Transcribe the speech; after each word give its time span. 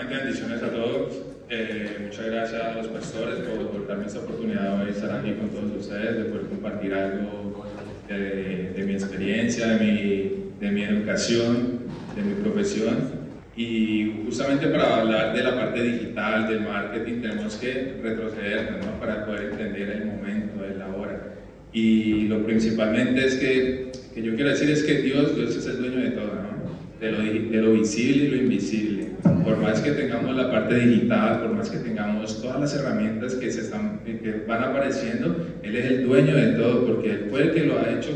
Nuevamente 0.00 0.24
bendiciones 0.24 0.62
a 0.62 0.70
todos. 0.70 1.12
Eh, 1.50 1.98
muchas 2.06 2.24
gracias 2.24 2.62
a 2.62 2.74
los 2.74 2.86
pastores 2.88 3.34
por, 3.40 3.86
darme 3.86 4.06
esta 4.06 4.20
oportunidad 4.20 4.82
de 4.82 4.92
estar 4.92 5.10
aquí 5.18 5.32
con 5.32 5.50
todos 5.50 5.76
ustedes, 5.78 6.16
de 6.16 6.24
poder 6.24 6.46
compartir 6.46 6.94
algo 6.94 7.66
de, 8.08 8.82
mi 8.86 8.92
experiencia, 8.94 9.66
de 9.66 9.84
mi, 9.84 10.54
de 10.58 10.72
mi 10.72 10.84
educación, 10.84 11.80
de 12.16 12.22
mi 12.22 12.34
profesión. 12.42 13.10
Y 13.54 14.22
justamente 14.24 14.68
para 14.68 15.00
hablar 15.00 15.36
de 15.36 15.42
la 15.42 15.54
parte 15.54 15.82
digital, 15.82 16.48
del 16.48 16.60
marketing, 16.60 17.20
tenemos 17.20 17.56
que 17.56 17.98
retroceder 18.02 18.78
¿no? 18.82 18.98
para 18.98 19.26
poder 19.26 19.50
entender 19.52 19.90
el 19.90 20.06
momento, 20.06 20.64
el 20.64 20.80
ahora. 20.80 21.34
Y 21.74 22.26
lo 22.26 22.42
principalmente 22.46 23.26
es 23.26 23.34
que, 23.34 23.92
que 24.14 24.22
yo 24.22 24.34
quiero 24.34 24.48
decir 24.48 24.70
es 24.70 24.82
que 24.82 25.02
Dios, 25.02 25.36
Dios 25.36 25.54
es 25.56 25.66
el 25.66 25.76
dueño 25.76 26.00
de 26.00 26.10
todo, 26.12 26.28
¿no? 26.28 26.59
De, 27.00 27.12
lo, 27.12 27.18
de 27.18 27.62
lo 27.62 27.72
visible 27.72 28.24
y 28.24 28.28
lo 28.28 28.36
invisible. 28.36 29.08
Por 29.44 29.56
más 29.56 29.80
que 29.80 29.92
tengamos 29.92 30.36
la 30.36 30.50
parte 30.50 30.74
digital, 30.74 31.40
por 31.40 31.54
más 31.54 31.70
que 31.70 31.78
tengamos 31.78 32.40
todas 32.42 32.60
las 32.60 32.74
herramientas 32.74 33.34
que, 33.34 33.50
se 33.50 33.62
están, 33.62 34.00
que 34.04 34.44
van 34.46 34.62
apareciendo, 34.62 35.46
Él 35.62 35.76
es 35.76 35.84
el 35.86 36.04
dueño 36.04 36.36
de 36.36 36.52
todo, 36.52 36.86
porque 36.86 37.10
Él 37.10 37.26
fue 37.30 37.42
el 37.42 37.50
que 37.52 37.64
lo 37.64 37.78
ha 37.78 37.90
hecho 37.90 38.10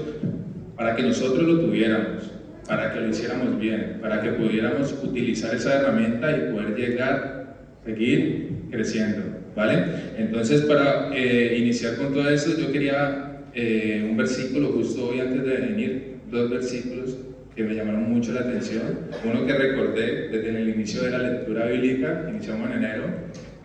para 0.77 0.95
que 0.95 1.02
nosotros 1.02 1.47
lo 1.47 1.61
tuviéramos 1.61 2.34
para 2.66 2.92
que 2.92 3.01
lo 3.01 3.09
hiciéramos 3.09 3.59
bien, 3.59 3.98
para 4.01 4.23
que 4.23 4.30
pudiéramos 4.30 4.95
utilizar 5.03 5.55
esa 5.55 5.80
herramienta 5.80 6.30
y 6.37 6.53
poder 6.53 6.75
llegar, 6.77 7.56
seguir 7.84 8.48
creciendo, 8.70 9.23
¿vale? 9.55 9.84
Entonces, 10.16 10.62
para 10.62 11.11
eh, 11.14 11.56
iniciar 11.59 11.97
con 11.97 12.12
todo 12.12 12.28
esto, 12.28 12.59
yo 12.59 12.73
quería 12.73 13.42
eh, 13.55 14.06
un 14.09 14.16
versículo 14.16 14.69
justo 14.73 15.09
hoy 15.09 15.20
antes 15.20 15.45
de 15.45 15.56
venir, 15.56 16.14
dos 16.30 16.51
versículos 16.51 17.19
que 17.54 17.62
me 17.62 17.74
llamaron 17.74 18.12
mucho 18.12 18.32
la 18.32 18.40
atención. 18.40 19.00
Uno 19.24 19.46
que 19.46 19.52
recordé 19.52 20.28
desde 20.28 20.48
el 20.50 20.68
inicio 20.68 21.02
de 21.02 21.10
la 21.10 21.18
lectura 21.18 21.66
bíblica, 21.66 22.27
iniciamos 22.30 22.70
en 22.70 22.77
enero, 22.77 23.04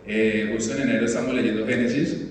eh, 0.06 0.52
justo 0.54 0.76
en 0.76 0.90
enero 0.90 1.06
estamos 1.06 1.34
leyendo 1.34 1.66
Génesis 1.66 2.30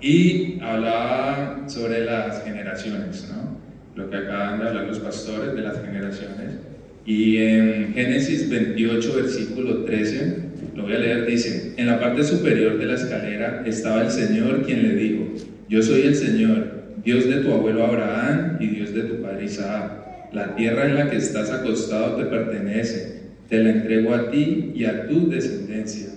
y 0.00 0.58
hablaba 0.60 1.68
sobre 1.68 2.04
las 2.04 2.44
generaciones, 2.44 3.28
¿no? 3.32 3.56
lo 3.94 4.10
que 4.10 4.16
acaban 4.16 4.60
de 4.60 4.68
hablar 4.68 4.84
los 4.86 4.98
pastores 5.00 5.54
de 5.54 5.62
las 5.62 5.80
generaciones. 5.80 6.58
Y 7.06 7.38
en 7.38 7.94
Génesis 7.94 8.50
28, 8.50 9.14
versículo 9.14 9.84
13, 9.84 10.36
lo 10.74 10.82
voy 10.82 10.94
a 10.94 10.98
leer, 10.98 11.26
dice, 11.26 11.72
en 11.76 11.86
la 11.86 12.00
parte 12.00 12.24
superior 12.24 12.78
de 12.78 12.86
la 12.86 12.94
escalera 12.94 13.62
estaba 13.64 14.02
el 14.02 14.10
Señor 14.10 14.62
quien 14.62 14.82
le 14.82 14.94
dijo, 14.94 15.24
yo 15.68 15.82
soy 15.82 16.02
el 16.02 16.14
Señor, 16.14 16.76
Dios 17.04 17.26
de 17.28 17.36
tu 17.36 17.52
abuelo 17.52 17.86
Abraham 17.86 18.58
y 18.60 18.66
Dios 18.66 18.92
de 18.92 19.02
tu 19.02 19.22
padre 19.22 19.44
Isaac. 19.44 20.05
La 20.36 20.54
tierra 20.54 20.84
en 20.84 20.96
la 20.96 21.08
que 21.08 21.16
estás 21.16 21.50
acostado 21.50 22.16
te 22.16 22.26
pertenece, 22.26 23.22
te 23.48 23.58
la 23.58 23.70
entrego 23.70 24.12
a 24.12 24.30
ti 24.30 24.70
y 24.74 24.84
a 24.84 25.08
tu 25.08 25.30
descendencia. 25.30 26.08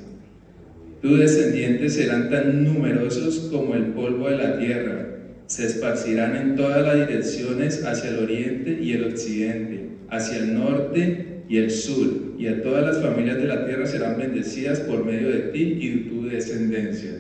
Tus 1.02 1.20
descendientes 1.20 1.94
serán 1.94 2.30
tan 2.30 2.66
numerosos 2.66 3.48
como 3.50 3.76
el 3.76 3.94
polvo 3.94 4.28
de 4.28 4.36
la 4.36 4.60
tierra 4.60 5.06
se 5.46 5.68
esparcirán 5.68 6.36
en 6.36 6.56
todas 6.58 6.86
las 6.86 7.08
direcciones 7.08 7.86
hacia 7.86 8.10
el 8.10 8.20
oriente 8.20 8.78
y 8.82 8.92
el 8.92 9.06
occidente, 9.06 9.86
hacia 10.10 10.40
el 10.40 10.54
norte 10.54 11.44
y 11.48 11.56
el 11.56 11.72
sur, 11.72 12.36
y 12.38 12.48
a 12.48 12.62
todas 12.62 12.86
las 12.86 13.02
familias 13.02 13.38
de 13.38 13.46
la 13.46 13.66
tierra 13.66 13.86
serán 13.86 14.18
bendecidas 14.18 14.82
por 14.82 15.06
medio 15.06 15.30
de 15.30 15.40
ti 15.54 15.78
y 15.80 15.90
de 15.92 16.10
tu 16.10 16.28
descendencia. 16.28 17.12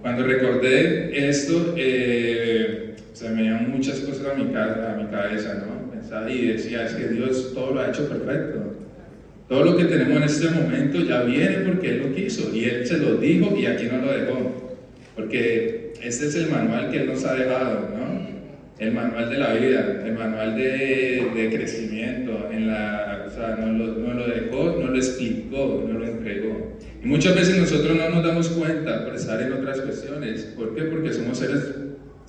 Cuando 0.00 0.22
recordé 0.22 1.28
esto, 1.28 1.74
eh, 1.76 2.89
se 3.20 3.28
me 3.28 3.42
venían 3.42 3.70
muchas 3.70 4.00
cosas 4.00 4.28
a 4.28 4.34
mi, 4.34 4.44
a 4.44 4.96
mi 4.98 5.10
cabeza, 5.10 5.52
¿no? 5.66 5.90
Pensaba 5.92 6.30
y 6.30 6.46
decía, 6.46 6.86
es 6.86 6.94
que 6.94 7.08
Dios 7.08 7.52
todo 7.52 7.74
lo 7.74 7.82
ha 7.82 7.90
hecho 7.90 8.08
perfecto. 8.08 8.76
Todo 9.46 9.62
lo 9.62 9.76
que 9.76 9.84
tenemos 9.84 10.16
en 10.16 10.22
este 10.22 10.48
momento 10.48 11.00
ya 11.02 11.20
viene 11.24 11.58
porque 11.66 11.90
Él 11.90 11.98
lo 11.98 12.14
quiso 12.14 12.50
y 12.54 12.64
Él 12.64 12.86
se 12.86 12.96
lo 12.96 13.16
dijo 13.16 13.54
y 13.54 13.66
aquí 13.66 13.88
no 13.92 14.06
lo 14.06 14.10
dejó. 14.10 14.78
Porque 15.14 15.92
este 16.02 16.28
es 16.28 16.34
el 16.34 16.48
manual 16.48 16.90
que 16.90 17.02
Él 17.02 17.08
nos 17.08 17.22
ha 17.26 17.34
dejado, 17.34 17.90
¿no? 17.94 18.30
El 18.78 18.92
manual 18.92 19.28
de 19.28 19.36
la 19.36 19.52
vida, 19.52 20.02
el 20.02 20.14
manual 20.14 20.56
de, 20.56 21.50
crecimiento, 21.52 22.48
en 22.50 22.68
la, 22.68 23.26
o 23.26 23.30
sea, 23.30 23.56
nos 23.56 23.78
lo, 23.78 23.98
no 23.98 24.14
lo 24.14 24.28
dejó, 24.28 24.80
nos 24.80 24.88
lo 24.88 24.96
explicó, 24.96 25.84
nos 25.86 26.00
lo 26.00 26.06
entregó. 26.06 26.78
Y 27.04 27.06
muchas 27.06 27.34
veces 27.34 27.58
nosotros 27.58 27.98
no 27.98 28.08
nos 28.08 28.24
damos 28.24 28.48
cuenta 28.48 29.04
por 29.04 29.14
estar 29.14 29.42
en 29.42 29.52
otras 29.52 29.82
cuestiones. 29.82 30.44
¿Por 30.56 30.74
qué? 30.74 30.84
Porque 30.84 31.12
somos 31.12 31.36
seres, 31.36 31.74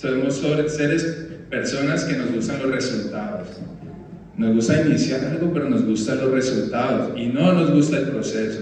somos 0.02 0.42
seres, 0.74 1.28
personas 1.50 2.06
que 2.06 2.16
nos 2.16 2.32
gustan 2.32 2.62
los 2.64 2.72
resultados. 2.72 3.50
Nos 4.36 4.56
gusta 4.56 4.82
iniciar 4.82 5.24
algo, 5.26 5.54
pero 5.54 5.70
nos 5.70 5.86
gustan 5.86 6.18
los 6.20 6.32
resultados 6.32 7.12
y 7.16 7.28
no 7.28 7.54
nos 7.54 7.72
gusta 7.72 8.00
el 8.00 8.06
proceso. 8.06 8.62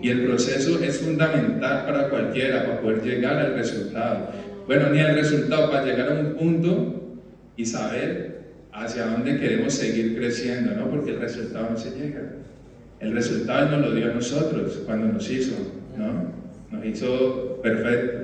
Y 0.00 0.08
el 0.08 0.26
proceso 0.26 0.82
es 0.82 0.98
fundamental 0.98 1.86
para 1.86 2.08
cualquiera, 2.08 2.64
para 2.64 2.80
poder 2.80 3.02
llegar 3.02 3.38
al 3.38 3.54
resultado. 3.54 4.30
Bueno, 4.66 4.90
ni 4.90 4.98
al 4.98 5.14
resultado, 5.14 5.70
para 5.70 5.84
llegar 5.84 6.10
a 6.10 6.20
un 6.20 6.34
punto 6.34 7.20
y 7.56 7.64
saber 7.64 8.42
hacia 8.72 9.06
dónde 9.06 9.38
queremos 9.38 9.74
seguir 9.74 10.16
creciendo, 10.16 10.74
¿no? 10.74 10.90
Porque 10.90 11.12
el 11.12 11.20
resultado 11.20 11.68
no 11.70 11.76
se 11.76 11.90
llega. 11.90 12.22
El 12.98 13.12
resultado 13.12 13.76
nos 13.76 13.88
lo 13.88 13.94
dio 13.94 14.10
a 14.10 14.14
nosotros 14.14 14.80
cuando 14.84 15.12
nos 15.12 15.30
hizo, 15.30 15.54
¿no? 15.96 16.32
Nos 16.76 16.84
hizo 16.84 17.60
perfectos. 17.62 18.21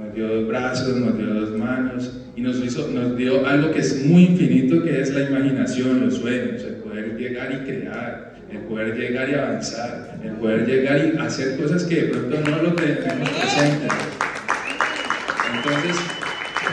Nos 0.00 0.14
dio 0.14 0.28
dos 0.28 0.48
brazos, 0.48 0.96
nos 0.96 1.18
dio 1.18 1.26
dos 1.26 1.50
manos 1.58 2.10
y 2.34 2.40
nos, 2.40 2.64
hizo, 2.64 2.88
nos 2.88 3.18
dio 3.18 3.46
algo 3.46 3.70
que 3.70 3.80
es 3.80 4.06
muy 4.06 4.24
infinito, 4.24 4.82
que 4.82 4.98
es 4.98 5.10
la 5.10 5.28
imaginación, 5.28 6.00
los 6.00 6.14
sueños, 6.14 6.62
el 6.64 6.76
poder 6.76 7.18
llegar 7.18 7.52
y 7.52 7.66
crear, 7.66 8.34
el 8.50 8.60
poder 8.60 8.96
llegar 8.96 9.28
y 9.28 9.34
avanzar, 9.34 10.18
el 10.24 10.32
poder 10.32 10.66
llegar 10.66 11.04
y 11.04 11.18
hacer 11.18 11.60
cosas 11.60 11.84
que 11.84 11.96
de 11.96 12.08
pronto 12.08 12.50
no 12.50 12.62
lo 12.62 12.74
tenemos 12.74 13.28
presente. 13.28 13.88
Entonces, 15.54 15.96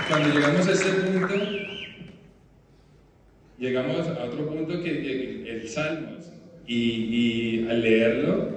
cuando 0.10 0.34
llegamos 0.34 0.68
a 0.68 0.72
este 0.72 0.90
punto, 0.90 1.36
llegamos 3.60 4.08
a 4.08 4.24
otro 4.24 4.48
punto 4.48 4.82
que, 4.82 5.52
el 5.52 5.68
Salmos, 5.68 6.32
y, 6.66 6.76
y, 6.76 7.68
al 7.70 7.82
leerlo, 7.82 8.57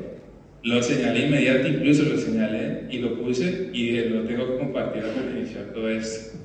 lo 0.62 0.82
señalé 0.82 1.26
inmediato, 1.26 1.68
incluso 1.68 2.02
lo 2.04 2.18
señalé 2.18 2.86
y 2.90 2.98
lo 2.98 3.20
puse 3.22 3.70
y 3.72 3.92
lo 4.08 4.22
tengo 4.22 4.46
que 4.46 4.58
compartir 4.58 5.02
para 5.02 5.38
iniciar 5.38 5.72
todo 5.72 5.88
esto. 5.88 6.38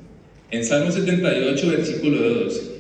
En 0.52 0.64
Salmo 0.64 0.92
78, 0.92 1.68
versículo 1.70 2.22
2, 2.22 2.72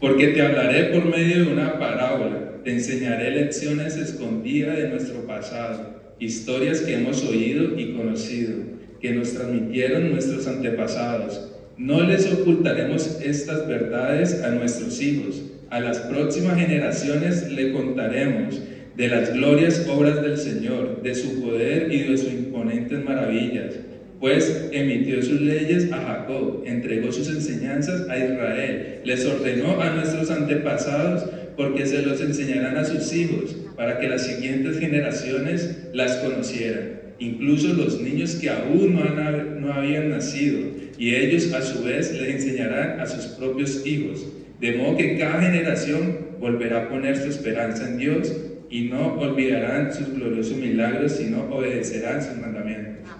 porque 0.00 0.28
te 0.28 0.42
hablaré 0.42 0.84
por 0.84 1.06
medio 1.06 1.44
de 1.44 1.52
una 1.52 1.78
parábola 1.78 2.46
te 2.66 2.72
enseñaré 2.72 3.30
lecciones 3.30 3.96
escondidas 3.96 4.76
de 4.76 4.88
nuestro 4.88 5.24
pasado, 5.24 6.00
historias 6.18 6.80
que 6.80 6.94
hemos 6.94 7.22
oído 7.24 7.78
y 7.78 7.92
conocido, 7.92 8.56
que 9.00 9.12
nos 9.12 9.34
transmitieron 9.34 10.10
nuestros 10.10 10.48
antepasados. 10.48 11.52
No 11.78 12.02
les 12.02 12.26
ocultaremos 12.26 13.20
estas 13.22 13.68
verdades 13.68 14.42
a 14.42 14.50
nuestros 14.50 15.00
hijos. 15.00 15.44
A 15.70 15.78
las 15.78 15.98
próximas 15.98 16.58
generaciones 16.58 17.52
le 17.52 17.70
contaremos 17.70 18.60
de 18.96 19.08
las 19.08 19.32
glorias 19.34 19.86
obras 19.88 20.22
del 20.22 20.38
Señor, 20.38 21.02
de 21.02 21.14
su 21.14 21.42
poder 21.42 21.92
y 21.92 22.04
de 22.04 22.16
sus 22.16 22.32
imponentes 22.32 23.04
maravillas. 23.04 23.74
Pues 24.20 24.70
emitió 24.72 25.22
sus 25.22 25.42
leyes 25.42 25.92
a 25.92 25.98
Jacob, 25.98 26.62
entregó 26.64 27.12
sus 27.12 27.28
enseñanzas 27.28 28.08
a 28.08 28.16
Israel, 28.16 29.00
les 29.04 29.26
ordenó 29.26 29.80
a 29.82 29.90
nuestros 29.90 30.30
antepasados 30.30 31.26
porque 31.56 31.84
se 31.84 32.02
los 32.02 32.22
enseñarán 32.22 32.78
a 32.78 32.84
sus 32.84 33.12
hijos, 33.14 33.56
para 33.76 34.00
que 34.00 34.08
las 34.08 34.26
siguientes 34.26 34.78
generaciones 34.78 35.88
las 35.92 36.16
conocieran, 36.16 37.00
incluso 37.18 37.74
los 37.74 38.00
niños 38.00 38.36
que 38.36 38.48
aún 38.48 38.94
no, 38.94 39.60
no 39.60 39.72
habían 39.72 40.08
nacido, 40.08 40.60
y 40.98 41.14
ellos 41.14 41.52
a 41.52 41.60
su 41.60 41.84
vez 41.84 42.12
les 42.12 42.36
enseñarán 42.36 43.00
a 43.00 43.06
sus 43.06 43.26
propios 43.32 43.86
hijos, 43.86 44.26
de 44.60 44.72
modo 44.72 44.96
que 44.96 45.18
cada 45.18 45.42
generación 45.42 46.18
volverá 46.40 46.84
a 46.84 46.88
poner 46.88 47.18
su 47.18 47.28
esperanza 47.28 47.86
en 47.88 47.98
Dios 47.98 48.32
y 48.70 48.88
no 48.88 49.14
olvidarán 49.14 49.92
sus 49.92 50.12
gloriosos 50.14 50.56
milagros, 50.56 51.12
sino 51.12 51.44
obedecerán 51.50 52.22
sus 52.22 52.36
mandamientos. 52.38 53.10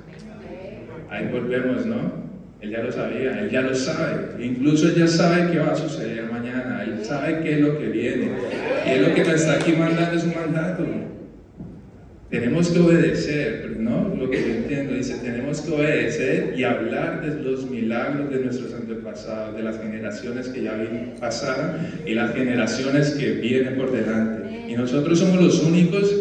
Ahí 1.10 1.28
volvemos, 1.32 1.86
¿no? 1.86 2.26
Él 2.60 2.70
ya 2.70 2.82
lo 2.82 2.90
sabía, 2.90 3.40
él 3.40 3.50
ya 3.50 3.62
lo 3.62 3.74
sabe. 3.74 4.44
Incluso 4.44 4.88
él 4.88 4.94
ya 4.96 5.06
sabe 5.06 5.52
qué 5.52 5.58
va 5.58 5.72
a 5.72 5.76
suceder 5.76 6.24
mañana, 6.30 6.82
él 6.82 7.04
sabe 7.04 7.40
qué 7.42 7.54
es 7.54 7.60
lo 7.60 7.78
que 7.78 7.86
viene. 7.86 8.30
Y 8.86 8.90
es 8.90 9.08
lo 9.08 9.14
que 9.14 9.24
nos 9.24 9.34
está 9.34 9.54
aquí 9.54 9.72
mandando 9.72 10.16
es 10.16 10.24
un 10.24 10.34
mandato. 10.34 10.84
Tenemos 12.30 12.70
que 12.70 12.80
obedecer, 12.80 13.76
¿no? 13.78 14.12
Lo 14.18 14.28
que 14.28 14.40
yo 14.40 14.54
entiendo 14.56 14.94
dice, 14.94 15.18
tenemos 15.22 15.60
que 15.60 15.72
obedecer 15.72 16.54
y 16.56 16.64
hablar 16.64 17.24
de 17.24 17.40
los 17.40 17.70
milagros 17.70 18.30
de 18.30 18.40
nuestros 18.40 18.74
antepasados, 18.74 19.54
de 19.54 19.62
las 19.62 19.78
generaciones 19.78 20.48
que 20.48 20.62
ya 20.64 20.76
pasaron 21.20 21.76
y 22.04 22.14
las 22.14 22.34
generaciones 22.34 23.10
que 23.10 23.32
vienen 23.34 23.76
por 23.76 23.92
delante. 23.92 24.45
Nosotros 24.76 25.18
somos 25.18 25.42
los 25.42 25.62
únicos 25.62 26.14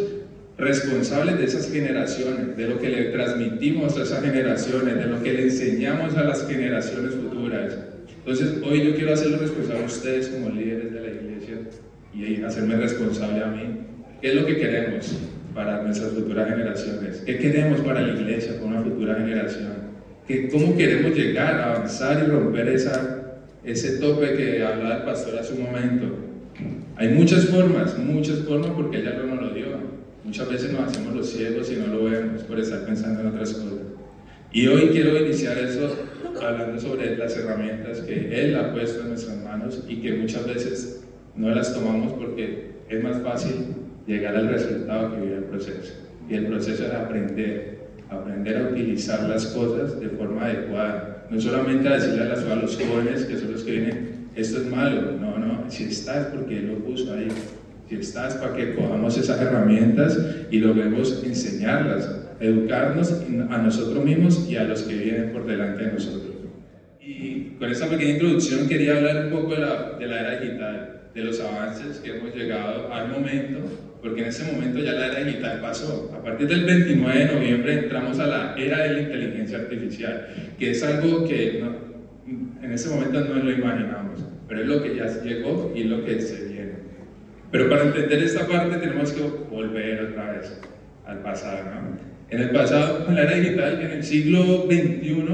responsables 0.57 1.37
de 1.37 1.43
esas 1.43 1.69
generaciones, 1.69 2.55
de 2.55 2.69
lo 2.69 2.79
que 2.79 2.89
le 2.89 3.03
transmitimos 3.05 3.97
a 3.97 4.03
esas 4.03 4.23
generaciones, 4.23 4.95
de 4.95 5.07
lo 5.07 5.21
que 5.21 5.33
le 5.33 5.43
enseñamos 5.43 6.15
a 6.15 6.23
las 6.23 6.47
generaciones 6.47 7.15
futuras. 7.15 7.77
Entonces, 8.19 8.63
hoy 8.63 8.85
yo 8.85 8.95
quiero 8.95 9.13
hacerlo 9.13 9.39
responsable 9.39 9.83
a 9.83 9.85
ustedes 9.85 10.29
como 10.29 10.49
líderes 10.49 10.93
de 10.93 11.01
la 11.01 11.07
iglesia 11.07 11.55
y 12.13 12.41
hacerme 12.43 12.77
responsable 12.77 13.43
a 13.43 13.47
mí. 13.47 13.63
¿Qué 14.21 14.29
es 14.29 14.35
lo 14.35 14.45
que 14.45 14.57
queremos 14.57 15.17
para 15.53 15.83
nuestras 15.83 16.11
futuras 16.13 16.49
generaciones? 16.49 17.23
¿Qué 17.25 17.37
queremos 17.37 17.81
para 17.81 18.01
la 18.01 18.13
iglesia, 18.13 18.53
para 18.53 18.65
una 18.67 18.81
futura 18.83 19.15
generación? 19.15 19.73
¿Qué, 20.27 20.47
¿Cómo 20.47 20.77
queremos 20.77 21.13
llegar 21.13 21.59
a 21.59 21.73
avanzar 21.75 22.23
y 22.25 22.31
romper 22.31 22.69
esa, 22.69 23.41
ese 23.65 23.97
tope 23.97 24.33
que 24.33 24.63
hablaba 24.63 24.95
el 24.95 25.03
pastor 25.03 25.37
hace 25.37 25.53
un 25.53 25.63
momento? 25.63 26.24
Hay 26.97 27.09
muchas 27.09 27.47
formas, 27.47 27.97
muchas 27.97 28.39
formas 28.39 28.71
porque 28.71 28.99
ella 28.99 29.15
no 29.17 29.35
nos 29.35 29.41
lo 29.47 29.53
dio. 29.53 29.65
Muchas 30.23 30.49
veces 30.49 30.71
nos 30.71 30.81
hacemos 30.81 31.13
los 31.13 31.29
ciegos 31.29 31.69
y 31.69 31.75
no 31.75 31.87
lo 31.87 32.05
vemos 32.05 32.43
por 32.43 32.57
estar 32.59 32.85
pensando 32.85 33.21
en 33.21 33.27
otras 33.27 33.53
cosas. 33.53 33.79
Y 34.53 34.67
hoy 34.67 34.89
quiero 34.91 35.19
iniciar 35.21 35.57
eso 35.57 35.93
hablando 36.41 36.79
sobre 36.79 37.17
las 37.17 37.35
herramientas 37.35 37.99
que 37.99 38.43
Él 38.43 38.55
ha 38.55 38.71
puesto 38.71 39.01
en 39.01 39.09
nuestras 39.09 39.37
manos 39.43 39.83
y 39.89 39.97
que 39.97 40.13
muchas 40.13 40.47
veces 40.47 41.03
no 41.35 41.53
las 41.53 41.73
tomamos 41.73 42.13
porque 42.13 42.71
es 42.87 43.03
más 43.03 43.21
fácil 43.21 43.53
llegar 44.07 44.37
al 44.37 44.47
resultado 44.47 45.11
que 45.11 45.21
vivir 45.21 45.37
el 45.39 45.43
proceso. 45.43 45.93
Y 46.29 46.35
el 46.35 46.45
proceso 46.47 46.85
es 46.85 46.93
aprender, 46.93 47.79
aprender 48.09 48.57
a 48.57 48.69
utilizar 48.69 49.27
las 49.27 49.47
cosas 49.47 49.99
de 49.99 50.09
forma 50.09 50.45
adecuada. 50.45 51.27
No 51.29 51.41
solamente 51.41 51.89
a 51.89 51.95
decirle 51.95 52.23
a, 52.23 52.53
a 52.53 52.55
los 52.55 52.77
jóvenes, 52.77 53.25
que 53.25 53.37
son 53.37 53.51
los 53.51 53.63
que 53.63 53.71
vienen, 53.71 54.14
esto 54.35 54.59
es 54.59 54.69
malo. 54.69 55.13
No, 55.13 55.37
no, 55.37 55.69
si 55.69 55.85
está 55.85 56.19
es 56.19 56.25
porque 56.27 56.57
Él 56.57 56.67
lo 56.67 56.79
puso 56.79 57.13
ahí. 57.13 57.27
Si 57.89 57.95
está 57.95 58.27
es 58.27 58.35
para 58.35 58.55
que 58.55 58.75
cojamos 58.75 59.17
esas 59.17 59.39
herramientas 59.39 60.19
y 60.49 60.59
logremos 60.59 61.23
enseñarlas, 61.23 62.09
educarnos 62.39 63.13
a 63.49 63.57
nosotros 63.59 64.03
mismos 64.03 64.47
y 64.49 64.55
a 64.57 64.63
los 64.63 64.83
que 64.83 64.95
vienen 64.95 65.31
por 65.31 65.45
delante 65.45 65.85
de 65.85 65.91
nosotros. 65.93 66.35
Y 66.99 67.55
con 67.59 67.69
esta 67.69 67.87
pequeña 67.87 68.13
introducción 68.13 68.67
quería 68.67 68.97
hablar 68.97 69.25
un 69.25 69.31
poco 69.31 69.53
de 69.53 69.61
la, 69.61 69.91
de 69.99 70.07
la 70.07 70.19
era 70.19 70.39
digital, 70.39 71.01
de 71.13 71.23
los 71.23 71.39
avances 71.39 71.99
que 71.99 72.17
hemos 72.17 72.35
llegado 72.35 72.91
al 72.91 73.09
momento, 73.09 73.59
porque 74.01 74.21
en 74.21 74.27
ese 74.27 74.51
momento 74.51 74.79
ya 74.79 74.93
la 74.93 75.07
era 75.07 75.23
digital 75.23 75.61
pasó. 75.61 76.11
A 76.17 76.23
partir 76.23 76.47
del 76.47 76.65
29 76.65 77.19
de 77.19 77.33
noviembre 77.33 77.73
entramos 77.83 78.19
a 78.19 78.25
la 78.25 78.55
era 78.57 78.83
de 78.83 78.93
la 78.93 79.01
inteligencia 79.01 79.59
artificial, 79.59 80.27
que 80.57 80.71
es 80.71 80.83
algo 80.83 81.27
que 81.27 81.63
en 82.27 82.71
ese 82.71 82.89
momento 82.89 83.21
no 83.21 83.35
lo 83.35 83.51
imaginamos, 83.51 84.25
pero 84.47 84.61
es 84.61 84.67
lo 84.67 84.81
que 84.81 84.95
ya 84.95 85.05
llegó 85.21 85.71
y 85.75 85.83
lo 85.83 86.03
que 86.03 86.21
se 86.21 86.45
viene. 86.45 86.73
Pero 87.51 87.69
para 87.69 87.83
entender 87.83 88.23
esta 88.23 88.47
parte 88.47 88.77
tenemos 88.77 89.11
que 89.11 89.21
volver 89.21 90.01
otra 90.01 90.33
vez 90.33 90.59
al 91.05 91.19
pasado. 91.19 91.63
¿no? 91.65 91.97
En 92.29 92.41
el 92.41 92.49
pasado, 92.49 93.05
con 93.05 93.15
la 93.15 93.23
era 93.23 93.35
digital, 93.35 93.81
en 93.81 93.91
el 93.91 94.03
siglo 94.03 94.65
XXI, 94.65 95.25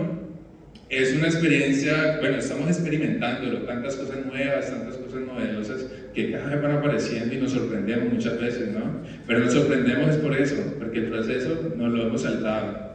es 0.89 1.15
una 1.15 1.27
experiencia, 1.27 2.17
bueno, 2.19 2.38
estamos 2.38 2.67
experimentándolo, 2.67 3.59
tantas 3.59 3.95
cosas 3.95 4.25
nuevas, 4.25 4.69
tantas 4.69 4.97
cosas 4.97 5.21
novedosas 5.21 5.85
que 6.13 6.31
cada 6.31 6.49
vez 6.49 6.61
van 6.61 6.71
apareciendo 6.73 7.33
y 7.33 7.37
nos 7.37 7.51
sorprendemos 7.51 8.11
muchas 8.11 8.39
veces, 8.41 8.73
¿no? 8.73 9.01
Pero 9.25 9.39
nos 9.39 9.53
sorprendemos 9.53 10.09
es 10.09 10.17
por 10.17 10.35
eso, 10.35 10.57
porque 10.77 10.99
el 10.99 11.05
proceso 11.05 11.73
no 11.77 11.87
lo 11.87 12.07
hemos 12.07 12.23
saltado. 12.23 12.90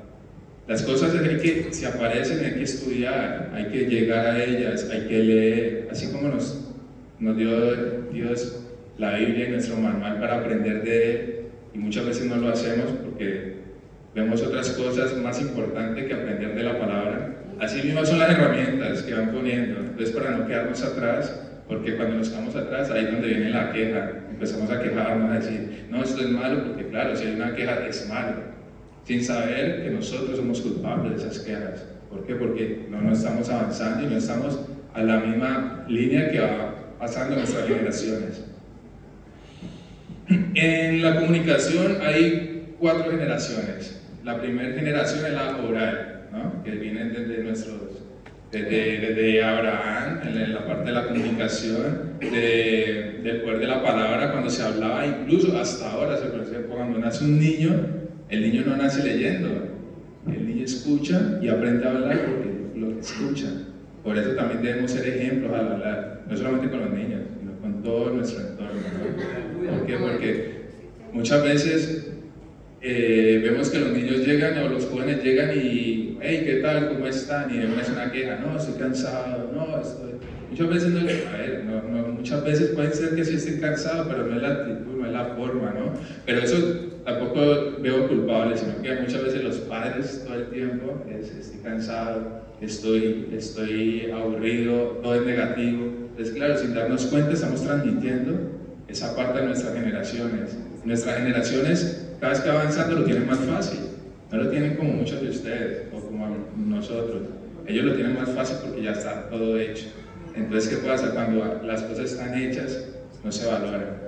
Las 0.68 0.82
cosas 0.82 1.14
hay 1.14 1.36
que, 1.38 1.68
si 1.70 1.84
aparecen, 1.84 2.44
hay 2.44 2.54
que 2.54 2.64
estudiar, 2.64 3.52
hay 3.54 3.66
que 3.66 3.86
llegar 3.86 4.26
a 4.26 4.44
ellas, 4.44 4.88
hay 4.90 5.06
que 5.06 5.18
leer, 5.20 5.88
así 5.92 6.10
como 6.10 6.28
nos, 6.28 6.74
nos 7.20 7.36
dio 7.36 8.02
Dios 8.12 8.64
la 8.98 9.16
Biblia 9.16 9.46
y 9.46 9.52
nuestro 9.52 9.76
manual 9.76 10.18
para 10.18 10.38
aprender 10.38 10.82
de 10.82 11.10
él, 11.10 11.36
y 11.72 11.78
muchas 11.78 12.06
veces 12.06 12.26
no 12.26 12.36
lo 12.36 12.48
hacemos 12.48 12.86
porque 13.04 13.58
vemos 14.12 14.42
otras 14.42 14.70
cosas 14.70 15.16
más 15.18 15.40
importantes 15.40 16.04
que 16.04 16.14
aprender 16.14 16.56
de 16.56 16.62
la 16.64 16.78
palabra. 16.80 17.36
Así 17.60 17.82
mismo 17.82 18.04
son 18.04 18.18
las 18.18 18.30
herramientas 18.30 19.02
que 19.02 19.14
van 19.14 19.30
poniendo, 19.30 19.78
entonces 19.78 20.10
para 20.16 20.32
no 20.32 20.48
quedarnos 20.48 20.82
atrás, 20.82 21.42
porque 21.68 21.96
cuando 21.96 22.16
nos 22.16 22.30
quedamos 22.30 22.56
atrás 22.56 22.90
ahí 22.90 23.04
es 23.04 23.12
donde 23.12 23.28
viene 23.28 23.50
la 23.50 23.72
queja, 23.72 24.10
empezamos 24.30 24.68
a 24.68 24.82
quejarnos, 24.82 25.30
a 25.30 25.34
decir, 25.34 25.86
no, 25.90 26.02
esto 26.02 26.22
es 26.22 26.28
malo, 26.28 26.64
porque 26.64 26.88
claro, 26.88 27.14
si 27.14 27.26
hay 27.26 27.36
una 27.36 27.54
queja 27.54 27.86
es 27.86 28.08
malo 28.08 28.56
sin 29.06 29.25
saber 29.25 29.85
que 29.85 29.91
nosotros 29.91 30.37
somos 30.37 30.61
culpables 30.61 31.23
de 31.23 31.29
esas 31.29 31.38
quejas. 31.44 31.85
¿Por 32.11 32.26
qué? 32.26 32.35
Porque 32.35 32.87
no, 32.91 33.00
no 33.00 33.12
estamos 33.12 33.49
avanzando 33.49 34.05
y 34.05 34.11
no 34.11 34.19
estamos 34.19 34.58
a 34.94 35.03
la 35.03 35.20
misma 35.20 35.85
línea 35.88 36.31
que 36.31 36.41
va 36.41 36.75
pasando 36.99 37.37
nuestras 37.37 37.69
generaciones. 37.69 38.44
En 40.29 41.03
la 41.03 41.20
comunicación 41.20 41.99
hay 42.03 42.75
cuatro 42.81 43.11
generaciones. 43.12 44.03
La 44.25 44.41
primera 44.41 44.75
generación 44.75 45.25
es 45.25 45.32
la 45.35 45.56
oral, 45.59 46.29
¿no? 46.32 46.64
que 46.64 46.73
viene 46.73 47.05
desde 47.05 47.44
nuestros, 47.44 47.76
desde, 48.50 48.99
desde 48.99 49.44
Abraham, 49.44 50.20
en 50.25 50.52
la 50.52 50.67
parte 50.67 50.87
de 50.87 50.93
la 50.93 51.06
comunicación, 51.06 52.19
de, 52.19 53.20
del 53.23 53.43
poder 53.43 53.61
de 53.61 53.67
la 53.69 53.85
palabra, 53.85 54.32
cuando 54.32 54.50
se 54.50 54.64
hablaba, 54.64 55.06
incluso 55.06 55.56
hasta 55.56 55.93
ahora, 55.93 56.17
se 56.17 56.25
puede 56.25 56.62
cuando 56.62 56.99
nace 56.99 57.25
un 57.25 57.38
niño, 57.38 58.06
el 58.28 58.43
niño 58.43 58.64
no 58.67 58.76
nace 58.76 59.02
leyendo, 59.02 59.49
el 60.26 60.46
niño 60.46 60.64
escucha 60.64 61.38
y 61.43 61.49
aprende 61.49 61.87
a 61.87 61.90
hablar 61.90 62.26
porque 62.26 62.78
lo 62.78 62.99
escucha. 62.99 63.49
Por 64.02 64.17
eso 64.17 64.31
también 64.31 64.62
debemos 64.62 64.90
ser 64.90 65.06
ejemplos 65.08 65.52
al 65.52 65.73
hablar, 65.73 66.23
no 66.28 66.37
solamente 66.37 66.70
con 66.70 66.81
los 66.81 66.90
niños, 66.90 67.23
sino 67.38 67.52
con 67.61 67.82
todo 67.82 68.11
nuestro 68.11 68.40
entorno. 68.40 68.81
¿Por 69.70 69.87
qué? 69.87 69.96
Porque 69.96 70.67
muchas 71.12 71.43
veces 71.43 72.15
eh, 72.81 73.40
vemos 73.43 73.70
que 73.70 73.78
los 73.78 73.90
niños 73.90 74.26
llegan 74.26 74.58
o 74.58 74.69
los 74.69 74.87
jóvenes 74.87 75.23
llegan 75.23 75.50
y, 75.56 76.19
hey, 76.20 76.43
¿qué 76.44 76.61
tal? 76.62 76.88
¿Cómo 76.88 77.06
están? 77.06 77.55
Y 77.55 77.58
es 77.58 77.88
una 77.88 78.12
queja, 78.12 78.37
no, 78.37 78.58
estoy 78.58 78.75
cansado, 78.75 79.50
no, 79.55 79.81
estoy... 79.81 80.12
Muchas 80.50 80.69
veces 80.69 80.90
no, 80.90 81.00
a 81.00 81.37
ver, 81.37 81.64
no, 81.64 82.08
muchas 82.08 82.44
veces 82.44 82.70
puede 82.70 82.93
ser 82.93 83.14
que 83.14 83.25
sí 83.25 83.34
estén 83.34 83.61
cansados, 83.61 84.06
pero 84.08 84.26
no 84.26 84.37
es 84.37 84.43
la 84.43 84.49
actitud, 84.52 85.00
no 85.00 85.06
es 85.06 85.12
la 85.12 85.25
forma, 85.34 85.73
¿no? 85.73 85.93
Pero 86.25 86.40
eso 86.40 86.56
tampoco 87.05 87.81
veo 87.81 88.08
culpable, 88.08 88.56
sino 88.56 88.81
que 88.81 88.94
muchas 88.94 89.25
veces 89.25 89.43
los 89.43 89.56
padres 89.58 90.25
todo 90.25 90.37
el 90.37 90.46
tiempo 90.46 91.05
es, 91.11 91.31
estoy 91.31 91.61
cansado, 91.61 92.43
estoy, 92.61 93.28
estoy 93.32 94.11
aburrido, 94.12 95.00
todo 95.02 95.17
es 95.17 95.26
negativo. 95.26 95.93
Entonces, 96.11 96.34
claro, 96.34 96.56
sin 96.56 96.75
darnos 96.75 97.06
cuenta 97.06 97.32
estamos 97.32 97.62
transmitiendo 97.62 98.38
esa 98.88 99.17
parte 99.17 99.40
de 99.40 99.46
nuestras 99.46 99.75
generaciones. 99.75 100.56
Nuestras 100.84 101.19
generaciones, 101.19 102.06
cada 102.20 102.32
vez 102.32 102.40
que 102.40 102.50
avanzando, 102.50 102.96
lo 102.96 103.04
tienen 103.04 103.26
más 103.26 103.38
fácil. 103.38 103.80
No 104.30 104.38
lo 104.38 104.50
tienen 104.50 104.74
como 104.76 104.92
muchos 104.92 105.20
de 105.20 105.30
ustedes 105.30 105.82
o 105.92 106.00
como 106.00 106.36
nosotros. 106.56 107.22
Ellos 107.66 107.84
lo 107.84 107.94
tienen 107.94 108.14
más 108.14 108.28
fácil 108.30 108.56
porque 108.64 108.82
ya 108.82 108.92
está 108.92 109.28
todo 109.28 109.58
hecho. 109.58 109.86
Entonces, 110.34 110.68
¿qué 110.70 110.86
pasa? 110.86 111.10
Cuando 111.12 111.62
las 111.64 111.82
cosas 111.82 112.12
están 112.12 112.34
hechas, 112.34 112.84
no 113.24 113.32
se 113.32 113.46
valoran. 113.46 114.06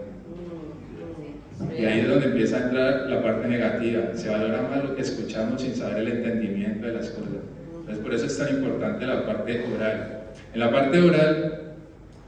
Y 1.77 1.85
ahí 1.85 2.01
es 2.01 2.09
donde 2.09 2.27
empieza 2.27 2.57
a 2.57 2.63
entrar 2.65 3.07
la 3.09 3.23
parte 3.23 3.49
negativa. 3.49 4.15
Se 4.15 4.29
valora 4.29 4.63
más 4.63 4.85
lo 4.85 4.95
que 4.95 5.03
escuchamos 5.03 5.63
sin 5.63 5.75
saber 5.75 5.99
el 5.99 6.09
entendimiento 6.09 6.87
de 6.87 6.93
las 6.95 7.09
cosas. 7.11 7.29
Entonces, 7.73 7.99
por 8.05 8.15
eso 8.15 8.27
es 8.27 8.39
tan 8.39 8.49
importante 8.57 9.07
la 9.07 9.27
parte 9.27 9.65
oral. 9.75 10.25
En 10.53 10.61
la 10.61 10.71
parte 10.71 11.01
oral, 11.01 11.75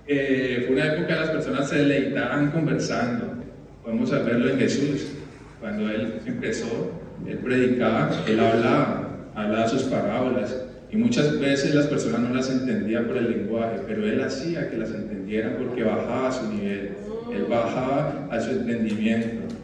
eh, 0.06 0.64
fue 0.66 0.76
una 0.76 0.94
época 0.94 1.16
las 1.16 1.30
personas 1.30 1.68
se 1.68 1.76
deleitaban 1.76 2.50
conversando. 2.50 3.34
Podemos 3.82 4.10
verlo 4.10 4.50
en 4.50 4.58
Jesús. 4.58 5.12
Cuando 5.61 5.90
él 5.90 6.21
empezó, 6.25 6.90
él 7.26 7.38
predicaba, 7.38 8.11
él 8.26 8.40
hablaba, 8.40 9.09
hablaba 9.35 9.69
sus 9.69 9.83
parábolas. 9.83 10.57
Y 10.90 10.97
muchas 10.97 11.38
veces 11.38 11.75
las 11.75 11.87
personas 11.87 12.21
no 12.21 12.35
las 12.35 12.50
entendían 12.50 13.05
por 13.05 13.19
el 13.19 13.31
lenguaje, 13.31 13.81
pero 13.87 14.05
él 14.07 14.23
hacía 14.23 14.71
que 14.71 14.79
las 14.79 14.90
entendieran 14.90 15.57
porque 15.59 15.85
bajaba 15.85 16.29
a 16.29 16.33
su 16.33 16.50
nivel. 16.52 16.93
Él 17.33 17.45
bajaba 17.49 18.26
a 18.31 18.40
su 18.40 18.50
entendimiento 18.50 19.55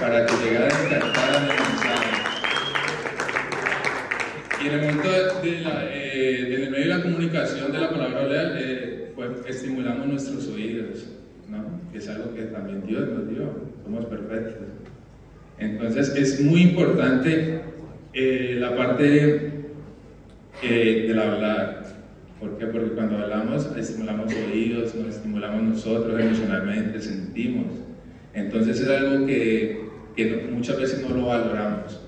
para 0.00 0.26
que 0.26 0.34
llegaran 0.44 0.72
a 0.72 0.88
cantar 0.90 1.42
el 1.42 1.48
mensaje. 1.48 2.22
Y 4.62 4.66
en 4.66 4.72
el 4.74 4.80
momento 4.80 5.08
de, 5.42 5.60
la, 5.60 5.84
eh, 5.90 6.68
medio 6.70 6.84
de 6.84 6.86
la 6.86 7.02
comunicación 7.02 7.72
de 7.72 7.78
la 7.78 7.90
palabra 7.90 8.20
oral, 8.22 8.56
eh, 8.58 9.12
pues, 9.14 9.30
estimulamos 9.48 10.06
nuestros 10.06 10.48
oídos, 10.48 11.06
¿no? 11.48 11.80
que 11.90 11.98
es 11.98 12.08
algo 12.08 12.34
que 12.34 12.42
también 12.42 12.86
Dios 12.86 13.08
nos 13.08 13.28
dio, 13.28 13.54
somos 13.84 14.04
perfectos. 14.06 14.66
Entonces 15.58 16.14
es 16.16 16.40
muy 16.40 16.62
importante 16.62 17.62
eh, 18.12 18.56
la 18.58 18.76
parte 18.76 19.62
eh, 20.62 21.04
del 21.08 21.18
hablar. 21.18 21.82
¿Por 22.40 22.58
qué? 22.58 22.66
Porque 22.66 22.90
cuando 22.90 23.18
hablamos 23.18 23.74
estimulamos 23.76 24.32
oídos, 24.34 24.94
nos 24.94 25.14
estimulamos 25.14 25.62
nosotros 25.62 26.20
emocionalmente, 26.20 27.00
sentimos. 27.00 27.66
Entonces 28.34 28.80
es 28.80 28.88
algo 28.88 29.26
que, 29.26 29.88
que 30.16 30.48
muchas 30.50 30.78
veces 30.78 31.08
no 31.08 31.14
lo 31.16 31.26
valoramos. 31.26 32.00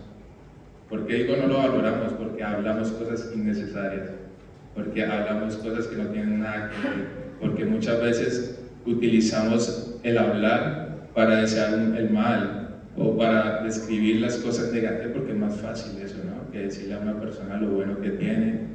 ¿Por 0.88 1.06
qué 1.06 1.14
digo 1.14 1.36
no 1.36 1.46
lo 1.46 1.58
valoramos? 1.58 2.12
Porque 2.14 2.42
hablamos 2.42 2.90
cosas 2.92 3.32
innecesarias, 3.34 4.10
porque 4.74 5.04
hablamos 5.04 5.56
cosas 5.56 5.86
que 5.86 5.96
no 5.96 6.08
tienen 6.08 6.40
nada 6.40 6.70
que 6.70 6.88
ver, 6.88 7.08
porque 7.40 7.64
muchas 7.64 8.00
veces 8.00 8.60
utilizamos 8.86 9.96
el 10.02 10.18
hablar 10.18 11.08
para 11.14 11.36
desear 11.36 11.74
el 11.74 12.10
mal 12.10 12.63
o 12.96 13.16
para 13.16 13.62
describir 13.62 14.20
las 14.20 14.36
cosas 14.36 14.72
negativas, 14.72 15.12
porque 15.12 15.32
es 15.32 15.38
más 15.38 15.56
fácil 15.56 16.00
eso, 16.00 16.18
¿no? 16.24 16.50
Que 16.50 16.60
decirle 16.60 16.94
a 16.94 16.98
una 16.98 17.18
persona 17.20 17.56
lo 17.56 17.68
bueno 17.68 18.00
que 18.00 18.10
tiene 18.10 18.74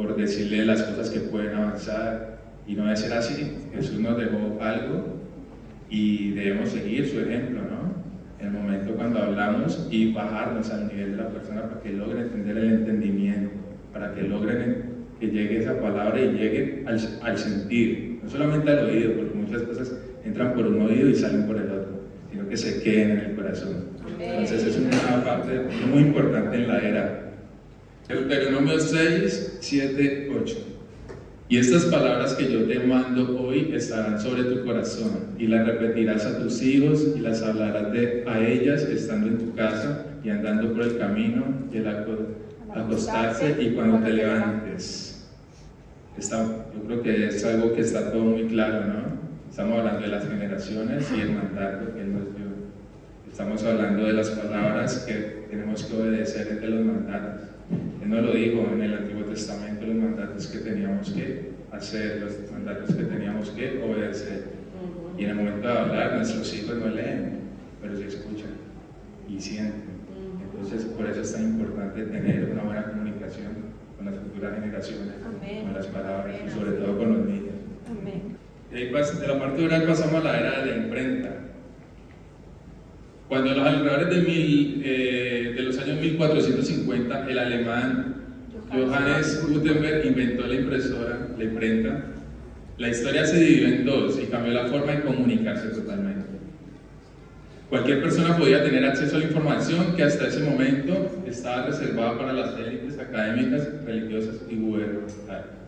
por 0.00 0.16
decirle 0.16 0.64
las 0.64 0.82
cosas 0.82 1.10
que 1.10 1.20
pueden 1.20 1.54
avanzar 1.54 2.38
y 2.66 2.74
no 2.74 2.84
debe 2.84 2.96
ser 2.96 3.12
así. 3.12 3.54
Jesús 3.74 4.00
nos 4.00 4.16
dejó 4.16 4.58
algo 4.60 5.04
y 5.90 6.30
debemos 6.30 6.70
seguir 6.70 7.06
su 7.06 7.20
ejemplo, 7.20 7.60
¿no? 7.60 8.00
En 8.38 8.46
el 8.46 8.52
momento 8.52 8.94
cuando 8.94 9.22
hablamos 9.22 9.86
y 9.90 10.12
bajarnos 10.12 10.70
al 10.70 10.88
nivel 10.88 11.12
de 11.12 11.16
la 11.18 11.28
persona 11.28 11.68
para 11.68 11.82
que 11.82 11.92
logre 11.92 12.22
entender 12.22 12.56
el 12.56 12.72
entendimiento, 12.72 13.50
para 13.92 14.14
que 14.14 14.22
logren 14.22 14.84
que 15.20 15.26
llegue 15.26 15.58
esa 15.58 15.78
palabra 15.78 16.18
y 16.18 16.32
llegue 16.32 16.82
al, 16.86 16.98
al 17.22 17.36
sentir, 17.36 18.20
no 18.22 18.30
solamente 18.30 18.70
al 18.70 18.86
oído, 18.86 19.12
porque 19.16 19.34
muchas 19.34 19.62
cosas 19.62 19.98
entran 20.24 20.54
por 20.54 20.66
un 20.66 20.80
oído 20.80 21.10
y 21.10 21.14
salen 21.14 21.46
por 21.46 21.58
el 21.58 21.70
otro, 21.70 21.79
que 22.50 22.56
se 22.56 22.82
queden 22.82 23.10
en 23.12 23.18
el 23.18 23.36
corazón. 23.36 23.84
Entonces 24.18 24.64
es 24.64 24.76
una 24.76 25.24
parte 25.24 25.60
muy 25.88 26.02
importante 26.02 26.56
en 26.56 26.68
la 26.68 26.78
era. 26.80 27.32
Deuteronomio 28.08 28.78
6, 28.78 29.58
7, 29.60 30.30
8. 30.42 30.56
Y 31.48 31.58
estas 31.58 31.84
palabras 31.86 32.34
que 32.34 32.52
yo 32.52 32.64
te 32.64 32.80
mando 32.80 33.40
hoy 33.40 33.72
estarán 33.74 34.20
sobre 34.20 34.44
tu 34.44 34.64
corazón 34.64 35.34
y 35.38 35.46
las 35.46 35.66
repetirás 35.66 36.26
a 36.26 36.38
tus 36.38 36.62
hijos 36.62 37.06
y 37.16 37.20
las 37.20 37.42
hablarás 37.42 37.92
de, 37.92 38.24
a 38.26 38.40
ellas 38.40 38.82
estando 38.82 39.28
en 39.28 39.38
tu 39.38 39.54
casa 39.54 40.06
y 40.22 40.30
andando 40.30 40.72
por 40.72 40.82
el 40.82 40.98
camino 40.98 41.44
y 41.72 41.78
el 41.78 41.88
acostarse 41.88 43.56
y 43.60 43.70
cuando 43.70 43.98
te 43.98 44.12
levantes. 44.12 45.28
yo 46.18 46.82
creo 46.86 47.02
que 47.02 47.26
es 47.28 47.44
algo 47.44 47.72
que 47.72 47.80
está 47.80 48.12
todo 48.12 48.22
muy 48.22 48.44
claro, 48.44 48.86
¿no? 48.86 49.29
Estamos 49.50 49.78
hablando 49.78 50.02
de 50.02 50.06
las 50.06 50.28
generaciones 50.28 51.10
y 51.10 51.20
el 51.22 51.32
mandato 51.32 51.92
que 51.92 52.00
Él 52.02 52.12
nos 52.12 52.36
dio. 52.36 52.46
Estamos 53.28 53.64
hablando 53.64 54.04
de 54.04 54.12
las 54.12 54.30
palabras 54.30 55.00
que 55.00 55.46
tenemos 55.50 55.84
que 55.84 55.96
obedecer 55.96 56.46
entre 56.52 56.68
los 56.68 56.86
mandatos. 56.86 57.48
Él 58.00 58.08
nos 58.08 58.26
lo 58.26 58.32
dijo 58.32 58.64
en 58.72 58.80
el 58.80 58.94
Antiguo 58.94 59.24
Testamento, 59.24 59.86
los 59.86 59.96
mandatos 59.96 60.46
que 60.46 60.58
teníamos 60.60 61.10
que 61.10 61.50
hacer, 61.72 62.20
los 62.22 62.52
mandatos 62.52 62.94
que 62.94 63.02
teníamos 63.02 63.50
que 63.50 63.82
obedecer. 63.82 64.44
Y 65.18 65.24
en 65.24 65.30
el 65.30 65.36
momento 65.36 65.66
de 65.66 65.78
hablar, 65.78 66.14
nuestros 66.14 66.54
hijos 66.54 66.76
no 66.76 66.86
leen, 66.86 67.40
pero 67.82 67.96
se 67.96 68.06
escuchan 68.06 68.52
y 69.28 69.40
sienten. 69.40 69.82
Entonces, 70.44 70.84
por 70.84 71.06
eso 71.06 71.22
es 71.22 71.32
tan 71.32 71.42
importante 71.42 72.04
tener 72.04 72.50
una 72.52 72.62
buena 72.62 72.84
comunicación 72.84 73.48
con 73.96 74.06
las 74.06 74.14
futuras 74.14 74.54
generaciones, 74.54 75.14
con 75.64 75.74
las 75.74 75.86
palabras 75.86 76.36
y 76.46 76.50
sobre 76.50 76.72
todo 76.72 76.96
con 76.96 77.18
los 77.18 77.26
niños. 77.26 77.39
De 78.70 79.26
la 79.26 79.38
parte 79.38 79.64
oral 79.64 79.82
pasamos 79.84 80.24
a 80.24 80.24
la 80.24 80.38
era 80.38 80.64
de 80.64 80.70
la 80.70 80.76
imprenta. 80.76 81.36
Cuando 83.28 83.54
los 83.54 83.66
alrededores 83.66 84.10
de, 84.10 84.22
mil, 84.22 84.82
eh, 84.84 85.56
los 85.58 85.78
años 85.78 86.00
1450, 86.00 87.30
el 87.30 87.38
alemán 87.38 88.14
Johannes 88.72 89.44
Gutenberg 89.48 90.06
inventó 90.06 90.46
la 90.46 90.54
impresora, 90.54 91.28
la 91.36 91.44
imprenta, 91.44 92.04
la 92.78 92.88
historia 92.88 93.24
se 93.26 93.38
dividió 93.38 93.68
en 93.68 93.84
dos 93.84 94.18
y 94.20 94.26
cambió 94.26 94.52
la 94.52 94.66
forma 94.66 94.92
de 94.92 95.02
comunicarse 95.02 95.68
totalmente. 95.68 96.26
Cualquier 97.68 98.02
persona 98.02 98.36
podía 98.36 98.64
tener 98.64 98.84
acceso 98.84 99.16
a 99.16 99.18
la 99.20 99.26
información 99.26 99.94
que 99.96 100.02
hasta 100.02 100.26
ese 100.26 100.40
momento 100.40 101.22
estaba 101.26 101.66
reservada 101.66 102.18
para 102.18 102.32
las 102.32 102.58
élites 102.58 102.98
académicas, 102.98 103.68
religiosas 103.84 104.36
y 104.48 104.56
gubernamentales. 104.56 105.59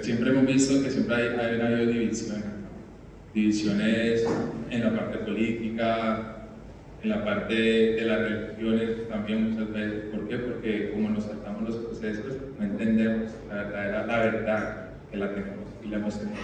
Siempre 0.00 0.30
hemos 0.30 0.46
visto 0.46 0.82
que 0.82 0.90
siempre 0.90 1.14
hay, 1.14 1.28
hay 1.38 1.60
habido 1.60 1.92
divisiones, 1.92 2.44
divisiones 3.34 4.24
en 4.70 4.80
la 4.82 4.96
parte 4.96 5.18
política, 5.18 6.34
en 7.02 7.10
la 7.10 7.22
parte 7.22 7.54
de 7.54 8.00
las 8.02 8.18
religiones 8.20 9.08
también 9.10 9.50
muchas 9.50 9.72
veces. 9.72 10.04
¿Por 10.10 10.26
qué? 10.26 10.38
Porque 10.38 10.90
como 10.90 11.10
nos 11.10 11.24
saltamos 11.24 11.68
los 11.68 11.76
procesos, 11.76 12.34
no 12.58 12.64
entendemos 12.64 13.30
la 13.48 13.54
verdad, 13.54 14.06
la 14.06 14.18
verdad 14.18 14.84
que 15.10 15.16
la 15.18 15.34
tenemos 15.34 15.68
y 15.84 15.88
la 15.88 15.96
hemos 15.98 16.18
tenido 16.18 16.40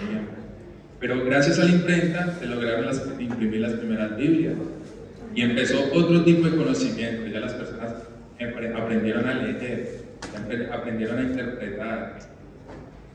Pero 1.01 1.25
gracias 1.25 1.59
a 1.59 1.65
la 1.65 1.71
imprenta 1.71 2.35
se 2.39 2.47
lograron 2.47 2.85
las, 2.85 3.03
imprimir 3.19 3.61
las 3.63 3.73
primeras 3.73 4.17
Biblias 4.19 4.55
y 5.35 5.43
empezó 5.43 5.83
otro 5.95 6.25
tipo 6.25 6.47
de 6.47 6.57
conocimiento. 6.57 7.27
Ya 7.27 7.41
las 7.41 7.55
personas 7.55 7.95
aprendieron 8.77 9.27
a 9.27 9.35
leer, 9.35 10.05
aprendieron 10.73 11.19
a 11.19 11.23
interpretar. 11.23 12.19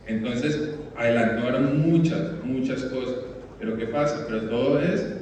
Entonces 0.07 0.75
adelantaron 0.95 1.81
muchas, 1.81 2.43
muchas 2.43 2.83
cosas. 2.83 3.15
Pero 3.59 3.77
¿qué 3.77 3.85
pasa? 3.87 4.25
Pero 4.27 4.41
todo 4.49 4.79
es 4.79 5.15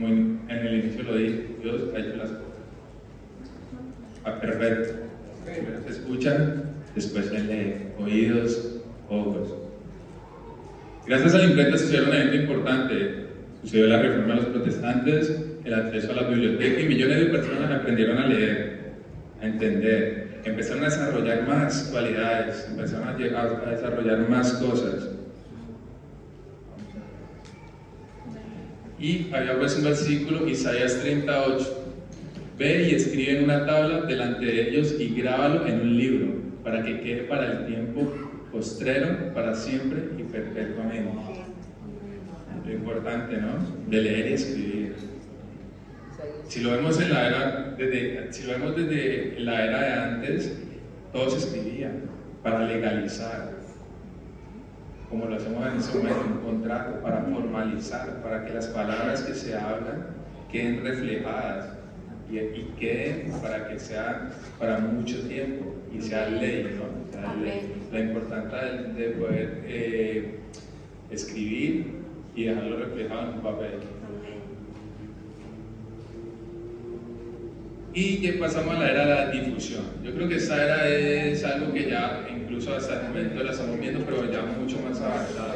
como 0.00 0.08
en, 0.08 0.40
el 0.48 0.84
inicio 0.84 1.02
lo 1.02 1.16
dije, 1.16 1.46
Dios 1.62 1.82
ha 1.94 1.98
hecho 1.98 2.16
las 2.16 2.30
cosas. 2.30 2.44
Ah, 4.24 4.40
perfecto. 4.40 4.94
Primero 5.44 5.80
se 5.84 5.90
escuchan, 5.90 6.62
después 6.94 7.26
se 7.26 7.38
lee, 7.40 7.74
oídos, 7.98 8.80
ojos. 9.08 9.54
Gracias 11.06 11.34
a 11.34 11.38
la 11.38 11.44
imprenta 11.44 11.76
sucedió 11.76 12.04
un 12.04 12.14
evento 12.14 12.36
importante. 12.36 13.26
Sucedió 13.62 13.88
la 13.88 14.00
reforma 14.00 14.34
de 14.34 14.40
los 14.40 14.46
protestantes, 14.46 15.42
el 15.64 15.74
acceso 15.74 16.12
a 16.12 16.22
la 16.22 16.28
biblioteca 16.28 16.80
y 16.80 16.88
millones 16.88 17.18
de 17.18 17.26
personas 17.26 17.70
aprendieron 17.70 18.18
a 18.18 18.26
leer, 18.26 18.80
a 19.42 19.46
entender. 19.46 20.29
Empezaron 20.50 20.82
a 20.82 20.86
desarrollar 20.86 21.46
más 21.46 21.88
cualidades, 21.92 22.66
empezaron 22.68 23.06
a, 23.06 23.12
a 23.12 23.70
desarrollar 23.70 24.28
más 24.28 24.52
cosas. 24.54 25.08
Y 28.98 29.32
había 29.32 29.56
pues 29.58 29.76
un 29.76 29.84
versículo, 29.84 30.48
Isaías 30.48 30.98
38. 31.00 31.84
Ve 32.58 32.88
y 32.90 32.94
escribe 32.96 33.38
en 33.38 33.44
una 33.44 33.64
tabla 33.64 34.02
delante 34.02 34.44
de 34.44 34.68
ellos 34.68 34.96
y 34.98 35.14
grábalo 35.14 35.66
en 35.66 35.80
un 35.82 35.96
libro, 35.96 36.34
para 36.64 36.82
que 36.82 37.00
quede 37.00 37.22
para 37.22 37.52
el 37.52 37.66
tiempo 37.66 38.12
postrero, 38.50 39.32
para 39.32 39.54
siempre 39.54 40.00
y 40.18 40.24
perpetuamente. 40.24 41.12
Lo 42.66 42.72
importante, 42.72 43.36
¿no? 43.36 43.52
De 43.88 44.02
leer 44.02 44.30
y 44.30 44.32
escribir. 44.32 44.79
Si 46.50 46.58
lo 46.62 46.72
vemos 46.72 47.00
en 47.00 47.14
la 47.14 47.28
era, 47.28 47.74
desde, 47.78 48.32
si 48.32 48.42
lo 48.42 48.54
vemos 48.54 48.74
desde 48.74 49.38
la 49.38 49.66
era 49.66 49.80
de 49.82 49.92
antes, 49.92 50.52
todos 51.12 51.36
escribían 51.36 52.10
para 52.42 52.66
legalizar, 52.66 53.52
como 55.08 55.26
lo 55.26 55.36
hacemos 55.36 55.64
en 55.64 55.78
ese 55.78 55.96
momento, 55.96 56.24
un 56.26 56.38
contrato 56.40 57.00
para 57.02 57.22
formalizar, 57.22 58.20
para 58.20 58.44
que 58.44 58.52
las 58.52 58.66
palabras 58.66 59.22
que 59.22 59.32
se 59.32 59.54
hablan 59.54 60.08
queden 60.50 60.82
reflejadas 60.82 61.68
y, 62.28 62.38
queden 62.80 63.30
para 63.40 63.68
que 63.68 63.78
sea 63.78 64.32
para 64.58 64.80
mucho 64.80 65.20
tiempo 65.28 65.76
y 65.96 66.02
sea 66.02 66.30
ley, 66.30 66.76
¿no? 66.76 67.12
Sea 67.12 67.32
ley. 67.34 67.80
La 67.92 68.00
importancia 68.00 68.60
de, 68.92 69.10
poder 69.10 69.62
eh, 69.66 70.40
escribir 71.12 71.92
y 72.34 72.46
dejarlo 72.46 72.76
reflejado 72.78 73.28
en 73.28 73.34
un 73.34 73.40
papel. 73.40 73.99
Y 77.92 78.18
que 78.18 78.34
pasamos 78.34 78.76
a 78.76 78.80
la 78.80 78.90
era 78.90 79.06
de 79.06 79.14
la 79.14 79.30
difusión. 79.30 79.82
Yo 80.04 80.14
creo 80.14 80.28
que 80.28 80.36
esa 80.36 80.62
era 80.62 80.88
es 80.88 81.44
algo 81.44 81.72
que 81.72 81.90
ya 81.90 82.24
incluso 82.30 82.74
hasta 82.74 83.00
el 83.00 83.08
momento 83.08 83.42
la 83.42 83.50
estamos 83.50 83.80
viendo, 83.80 84.04
pero 84.04 84.30
ya 84.30 84.42
mucho 84.42 84.78
más 84.80 85.00
avanzada. 85.00 85.54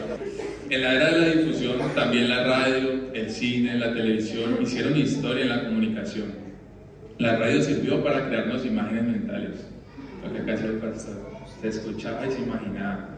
En 0.69 0.83
la 0.83 0.95
era 0.95 1.11
de 1.13 1.19
la 1.19 1.29
difusión, 1.29 1.77
también 1.95 2.29
la 2.29 2.45
radio, 2.45 3.13
el 3.13 3.31
cine, 3.31 3.79
la 3.79 3.93
televisión 3.93 4.59
hicieron 4.61 4.97
historia 4.97 5.43
en 5.43 5.49
la 5.49 5.65
comunicación. 5.65 6.45
La 7.19 7.37
radio 7.37 7.63
sirvió 7.63 8.03
para 8.03 8.27
crearnos 8.27 8.67
imágenes 8.67 9.05
mentales, 9.05 9.67
lo 10.25 10.33
que 10.33 10.41
acá 10.41 10.65
el 10.65 10.79
pastor. 10.79 11.15
Se 11.61 11.69
escuchaba 11.69 12.27
y 12.27 12.33
se 12.33 12.41
imaginaba. 12.41 13.11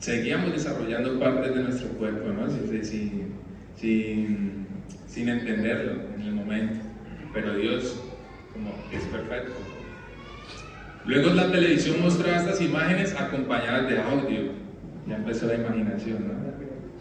Seguíamos 0.00 0.52
desarrollando 0.52 1.20
partes 1.20 1.54
de 1.54 1.62
nuestro 1.62 1.88
cuerpo, 1.90 2.28
¿no? 2.30 2.50
sin, 2.50 3.32
sin, 3.76 4.66
sin 5.06 5.28
entenderlo 5.28 5.92
en 6.16 6.22
el 6.22 6.32
momento. 6.32 6.80
Pero 7.32 7.56
Dios 7.56 8.03
como 8.54 8.70
es 8.90 9.04
perfecto. 9.04 9.52
Luego 11.04 11.30
la 11.34 11.52
televisión 11.52 12.00
mostraba 12.00 12.38
estas 12.38 12.62
imágenes 12.62 13.14
acompañadas 13.14 13.90
de 13.90 14.00
audio. 14.00 14.52
Ya 15.06 15.16
empezó 15.16 15.46
la 15.46 15.56
imaginación, 15.56 16.28
¿no? 16.28 16.44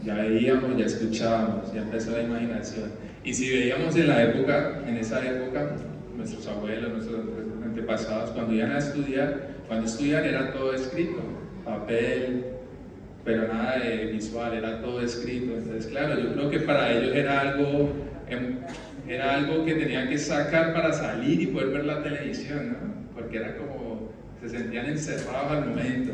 Ya 0.03 0.15
veíamos, 0.15 0.77
ya 0.77 0.85
escuchábamos, 0.85 1.73
ya 1.73 1.83
empezó 1.83 2.11
la 2.11 2.23
imaginación. 2.23 2.91
Y 3.23 3.33
si 3.33 3.49
veíamos 3.49 3.95
en 3.95 4.09
la 4.09 4.23
época, 4.23 4.81
en 4.85 4.97
esa 4.97 5.25
época, 5.25 5.77
nuestros 6.17 6.45
abuelos, 6.47 6.91
nuestros 6.91 7.21
antepasados, 7.63 8.31
cuando 8.31 8.53
iban 8.53 8.71
a 8.71 8.79
estudiar, 8.79 9.47
cuando 9.67 9.85
estudiar 9.85 10.25
era 10.25 10.51
todo 10.51 10.73
escrito, 10.73 11.21
papel, 11.63 12.43
pero 13.23 13.47
nada 13.47 13.79
de 13.79 14.07
visual, 14.07 14.53
era 14.53 14.81
todo 14.81 14.99
escrito. 14.99 15.53
Entonces, 15.55 15.87
claro, 15.87 16.19
yo 16.19 16.33
creo 16.33 16.49
que 16.49 16.59
para 16.59 16.91
ellos 16.91 17.15
era 17.15 17.39
algo 17.39 17.93
em, 18.27 18.57
era 19.07 19.35
algo 19.35 19.65
que 19.65 19.75
tenían 19.75 20.07
que 20.07 20.17
sacar 20.17 20.73
para 20.73 20.93
salir 20.93 21.41
y 21.41 21.47
poder 21.47 21.69
ver 21.69 21.85
la 21.85 22.01
televisión, 22.01 22.69
¿no? 22.69 23.13
Porque 23.15 23.37
era 23.37 23.57
como, 23.57 24.09
se 24.41 24.49
sentían 24.49 24.85
encerrados 24.87 25.51
al 25.51 25.69
momento. 25.69 26.13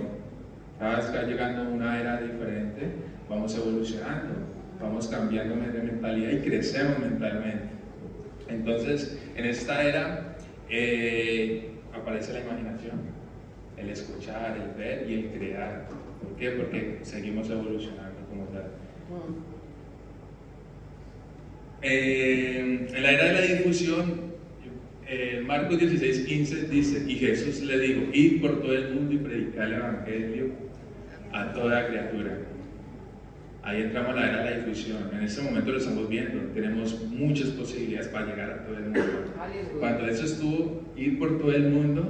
Cada 0.80 0.98
vez 0.98 1.06
que 1.08 1.18
va 1.18 1.24
llegando 1.24 1.72
una 1.72 2.00
era 2.00 2.22
diferente, 2.22 2.90
vamos 3.30 3.56
evolucionando, 3.56 4.34
vamos 4.82 5.08
cambiando 5.08 5.56
de 5.56 5.82
mentalidad 5.84 6.32
y 6.32 6.40
crecemos 6.40 7.00
mentalmente. 7.00 7.70
Entonces, 8.48 9.20
en 9.36 9.46
esta 9.46 9.84
era 9.84 10.36
eh, 10.70 11.72
aparece 11.94 12.34
la 12.34 12.40
imaginación, 12.42 13.02
el 13.78 13.90
escuchar, 13.90 14.58
el 14.58 14.78
ver 14.78 15.10
y 15.10 15.14
el 15.16 15.32
crear. 15.32 15.88
¿Por 16.22 16.36
qué? 16.38 16.52
Porque 16.52 17.00
seguimos 17.04 17.50
evolucionando 17.50 18.20
como 18.30 18.46
tal. 18.46 18.72
Eh, 21.82 22.88
en 22.94 23.04
la 23.04 23.12
era 23.12 23.26
de 23.26 23.34
la 23.34 23.42
difusión, 23.42 24.30
eh, 25.08 25.42
Marcos 25.46 25.80
16, 25.80 26.26
15 26.26 26.68
dice, 26.68 27.04
y 27.08 27.16
Jesús 27.16 27.62
le 27.62 27.80
dijo, 27.80 28.02
id 28.14 28.42
por 28.42 28.62
todo 28.62 28.74
el 28.74 28.94
mundo 28.94 29.14
y 29.14 29.18
predicar 29.18 29.68
el 29.68 29.74
Evangelio 29.74 30.52
a 31.32 31.54
toda 31.54 31.88
criatura. 31.88 32.38
Ahí 33.64 33.82
entramos 33.82 34.12
a 34.12 34.16
la 34.16 34.30
era 34.30 34.44
de 34.44 34.52
la 34.52 34.58
difusión. 34.58 35.10
En 35.14 35.24
este 35.24 35.42
momento 35.42 35.72
lo 35.72 35.78
estamos 35.78 36.10
viendo. 36.10 36.40
Tenemos 36.54 37.04
muchas 37.06 37.50
posibilidades 37.50 38.08
para 38.08 38.28
llegar 38.28 38.52
a 38.52 38.66
todo 38.66 38.78
el 38.78 38.84
mundo. 38.84 39.02
Cuando 39.80 40.08
eso 40.08 40.26
estuvo, 40.26 40.84
ir 40.96 41.20
por 41.20 41.38
todo 41.38 41.52
el 41.52 41.70
mundo, 41.70 42.08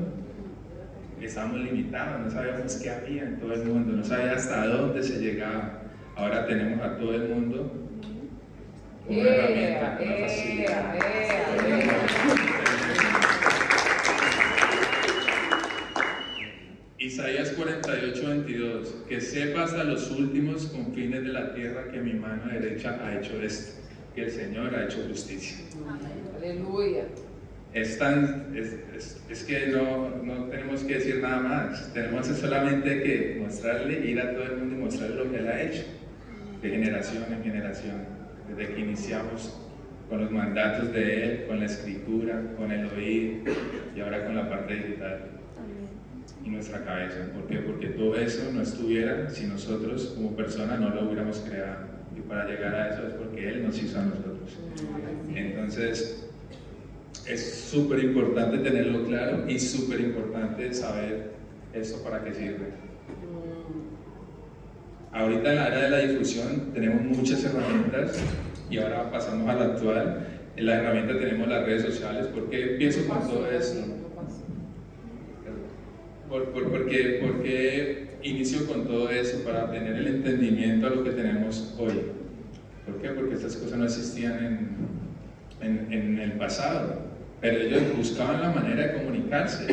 estábamos 1.22 1.62
limitados, 1.62 2.26
no 2.26 2.32
sabíamos 2.32 2.76
qué 2.76 2.90
había 2.90 3.24
en 3.24 3.40
todo 3.40 3.54
el 3.54 3.66
mundo, 3.66 3.94
no 3.94 4.04
sabíamos 4.04 4.38
hasta 4.38 4.68
dónde 4.68 5.04
se 5.04 5.20
llegaba. 5.20 5.84
Ahora 6.16 6.46
tenemos 6.48 6.82
a 6.82 6.98
todo 6.98 7.16
el 7.16 7.30
mundo 7.30 7.90
una 9.10 9.30
herramienta, 9.30 10.00
una 10.02 10.16
facilidad. 10.18 10.96
Isaías 17.00 17.50
48, 17.52 18.28
22, 18.28 18.96
que 19.08 19.20
sepa 19.20 19.64
hasta 19.64 19.84
los 19.84 20.12
últimos 20.12 20.68
confines 20.68 21.24
de 21.24 21.30
la 21.30 21.54
tierra 21.56 21.90
que 21.92 22.00
mi 22.02 22.14
mano 22.14 22.52
derecha 22.52 23.00
ha 23.04 23.18
hecho 23.18 23.42
esto, 23.42 23.82
que 24.14 24.26
el 24.26 24.32
Señor 24.32 24.76
ha 24.76 24.86
hecho 24.86 25.04
justicia. 25.10 25.58
Aleluya. 26.38 27.06
Es, 27.74 27.98
tan, 27.98 28.56
es, 28.56 29.18
es, 29.30 29.44
que 29.44 29.68
no, 29.68 30.10
no, 30.24 30.46
tenemos 30.46 30.82
que 30.84 30.96
decir 30.96 31.20
nada 31.22 31.40
más, 31.40 31.94
tenemos 31.94 32.28
solamente 32.28 33.04
que 33.04 33.38
mostrarle, 33.40 34.06
ir 34.08 34.20
a 34.20 34.34
todo 34.34 34.44
el 34.44 34.58
mundo 34.58 34.76
y 34.76 34.80
mostrarle 34.80 35.16
lo 35.16 35.32
que 35.32 35.38
Él 35.38 35.48
ha 35.48 35.62
hecho, 35.62 35.84
de 36.62 36.70
generación 36.70 37.26
en 37.32 37.44
generación, 37.44 38.19
desde 38.50 38.74
que 38.74 38.82
iniciamos 38.82 39.54
con 40.10 40.22
los 40.22 40.32
mandatos 40.32 40.92
de 40.92 41.24
Él, 41.24 41.46
con 41.48 41.60
la 41.60 41.66
escritura, 41.66 42.42
con 42.58 42.72
el 42.72 42.88
oír 42.88 43.44
y 43.96 44.00
ahora 44.00 44.26
con 44.26 44.36
la 44.36 44.50
parte 44.50 44.76
digital 44.76 45.20
y 46.44 46.50
nuestra 46.50 46.84
cabeza. 46.84 47.32
¿Por 47.34 47.48
qué? 47.48 47.58
Porque 47.60 47.88
todo 47.90 48.16
eso 48.16 48.52
no 48.52 48.62
estuviera 48.62 49.30
si 49.30 49.46
nosotros 49.46 50.14
como 50.16 50.36
personas 50.36 50.80
no 50.80 50.90
lo 50.90 51.06
hubiéramos 51.06 51.38
creado. 51.40 51.88
Y 52.18 52.22
para 52.22 52.48
llegar 52.48 52.74
a 52.74 52.90
eso 52.90 53.08
es 53.08 53.14
porque 53.14 53.48
Él 53.48 53.64
nos 53.64 53.82
hizo 53.82 54.00
a 54.00 54.04
nosotros. 54.04 54.58
Entonces, 55.34 56.28
es 57.28 57.54
súper 57.54 58.04
importante 58.04 58.58
tenerlo 58.58 59.06
claro 59.06 59.48
y 59.48 59.60
súper 59.60 60.02
importante 60.02 60.74
saber 60.74 61.32
eso 61.74 62.04
para 62.04 62.24
qué 62.24 62.34
sirve. 62.34 62.90
Ahorita 65.12 65.50
en 65.50 65.56
la 65.56 65.66
área 65.66 65.84
de 65.86 65.90
la 65.90 65.98
difusión 66.00 66.72
tenemos 66.74 67.02
muchas 67.02 67.44
herramientas 67.44 68.20
y 68.70 68.78
ahora 68.78 69.10
pasamos 69.10 69.50
a 69.50 69.56
la 69.56 69.66
actual. 69.66 70.28
En 70.56 70.66
la 70.66 70.76
herramienta 70.76 71.18
tenemos 71.18 71.48
las 71.48 71.66
redes 71.66 71.84
sociales. 71.84 72.28
¿Por 72.28 72.50
qué 72.50 72.74
empiezo 72.74 73.08
con 73.08 73.28
todo 73.28 73.50
esto? 73.50 73.80
¿Por, 76.30 76.50
por, 76.52 76.70
¿Por, 76.70 76.86
qué, 76.88 78.20
inicio 78.22 78.68
con 78.68 78.86
todo 78.86 79.10
eso? 79.10 79.44
Para 79.44 79.72
tener 79.72 79.96
el 79.96 80.08
entendimiento 80.08 80.86
a 80.86 80.90
lo 80.92 81.04
que 81.04 81.12
tenemos 81.12 81.74
hoy. 81.80 81.94
¿Por 82.86 83.02
qué? 83.02 83.10
Porque 83.10 83.34
estas 83.34 83.56
cosas 83.56 83.80
no 83.80 83.86
existían 83.86 84.78
en, 85.60 85.88
en, 85.92 85.92
en 85.92 86.20
el 86.20 86.34
pasado. 86.34 87.02
Pero 87.42 87.62
ellos 87.62 87.82
buscaban 87.98 88.42
la 88.42 88.52
manera 88.52 88.88
de 88.88 88.94
comunicarse. 88.94 89.66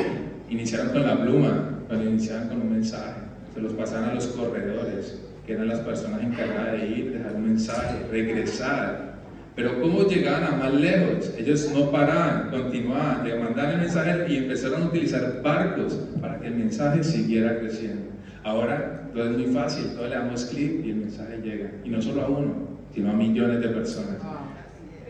Iniciaron 0.48 0.90
con 0.90 1.06
la 1.06 1.20
pluma, 1.20 1.82
cuando 1.88 2.08
iniciaban 2.08 2.48
con 2.48 2.62
un 2.62 2.72
mensaje. 2.72 3.25
Se 3.56 3.62
los 3.62 3.72
pasaban 3.72 4.10
a 4.10 4.14
los 4.14 4.26
corredores, 4.26 5.18
que 5.46 5.54
eran 5.54 5.68
las 5.68 5.80
personas 5.80 6.22
encargadas 6.22 6.78
de 6.78 6.88
ir, 6.88 7.12
dejar 7.14 7.36
un 7.36 7.48
mensaje, 7.48 8.06
regresar. 8.10 9.14
Pero 9.54 9.80
¿cómo 9.80 10.02
llegaban 10.02 10.44
a 10.44 10.56
más 10.58 10.74
lejos? 10.74 11.32
Ellos 11.38 11.70
no 11.72 11.90
paraban, 11.90 12.50
continuaban, 12.50 13.26
le 13.26 13.38
mandaban 13.38 13.72
el 13.72 13.80
mensaje 13.80 14.26
y 14.28 14.36
empezaron 14.36 14.82
a 14.82 14.86
utilizar 14.88 15.40
barcos 15.42 15.98
para 16.20 16.38
que 16.38 16.48
el 16.48 16.56
mensaje 16.56 17.02
siguiera 17.02 17.58
creciendo. 17.58 18.10
Ahora 18.44 19.08
todo 19.14 19.24
es 19.24 19.38
muy 19.38 19.46
fácil, 19.46 19.86
todo 19.94 20.06
le 20.06 20.16
damos 20.16 20.44
clic 20.44 20.84
y 20.84 20.90
el 20.90 20.96
mensaje 20.96 21.38
llega. 21.38 21.70
Y 21.82 21.88
no 21.88 22.02
solo 22.02 22.22
a 22.26 22.28
uno, 22.28 22.78
sino 22.94 23.10
a 23.10 23.14
millones 23.14 23.62
de 23.62 23.68
personas. 23.68 24.18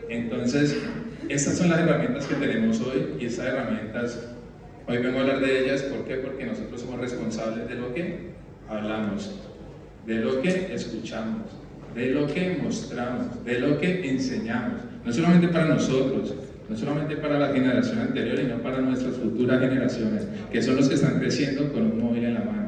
Entonces, 0.07 0.81
estas 1.27 1.57
son 1.57 1.69
las 1.69 1.79
herramientas 1.79 2.25
que 2.27 2.35
tenemos 2.35 2.79
hoy 2.79 3.15
y 3.19 3.25
esas 3.25 3.47
herramientas, 3.47 4.29
hoy 4.87 4.99
vengo 4.99 5.17
a 5.17 5.21
hablar 5.23 5.41
de 5.41 5.65
ellas, 5.65 5.81
¿por 5.81 6.05
qué? 6.05 6.15
Porque 6.15 6.45
nosotros 6.45 6.79
somos 6.79 7.01
responsables 7.01 7.67
de 7.67 7.75
lo 7.75 7.93
que 7.93 8.37
hablamos, 8.69 9.35
de 10.05 10.15
lo 10.15 10.41
que 10.41 10.73
escuchamos, 10.73 11.43
de 11.95 12.11
lo 12.11 12.27
que 12.27 12.59
mostramos, 12.61 13.43
de 13.43 13.59
lo 13.59 13.79
que 13.79 14.09
enseñamos, 14.09 14.81
no 15.05 15.11
solamente 15.11 15.47
para 15.47 15.65
nosotros, 15.65 16.33
no 16.69 16.77
solamente 16.77 17.15
para 17.17 17.39
la 17.39 17.53
generación 17.53 17.99
anterior, 17.99 18.37
sino 18.37 18.61
para 18.61 18.79
nuestras 18.81 19.15
futuras 19.15 19.59
generaciones, 19.59 20.27
que 20.51 20.61
son 20.61 20.75
los 20.75 20.89
que 20.89 20.95
están 20.95 21.19
creciendo 21.19 21.71
con 21.71 21.91
un 21.91 22.03
móvil 22.03 22.25
en 22.25 22.33
la 22.33 22.41
mano. 22.41 22.67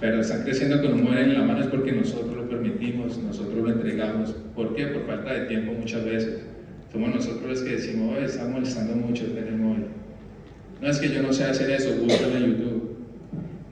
Pero 0.00 0.20
están 0.20 0.42
creciendo 0.42 0.82
con 0.82 0.94
un 0.94 1.04
móvil 1.04 1.18
en 1.18 1.34
la 1.34 1.44
mano 1.44 1.60
es 1.60 1.68
porque 1.68 1.92
nosotros 1.92 2.34
lo 2.34 2.48
permitimos, 2.48 3.18
nosotros 3.18 3.56
lo 3.56 3.70
entregamos. 3.70 4.34
¿Por 4.54 4.74
qué? 4.74 4.86
Por 4.86 5.06
falta 5.06 5.32
de 5.32 5.46
tiempo 5.46 5.72
muchas 5.72 6.04
veces. 6.04 6.42
Somos 6.92 7.14
nosotros 7.14 7.48
los 7.48 7.60
que 7.62 7.76
decimos, 7.76 8.18
hoy 8.18 8.24
está 8.24 8.46
molestando 8.46 8.94
mucho 8.94 9.24
el 9.24 9.34
tener 9.34 9.52
móvil. 9.52 9.86
No 10.80 10.88
es 10.88 10.98
que 10.98 11.08
yo 11.08 11.22
no 11.22 11.32
sé 11.32 11.44
hacer 11.44 11.70
eso, 11.70 11.94
búscalo 12.02 12.36
en 12.36 12.46
YouTube. 12.46 12.71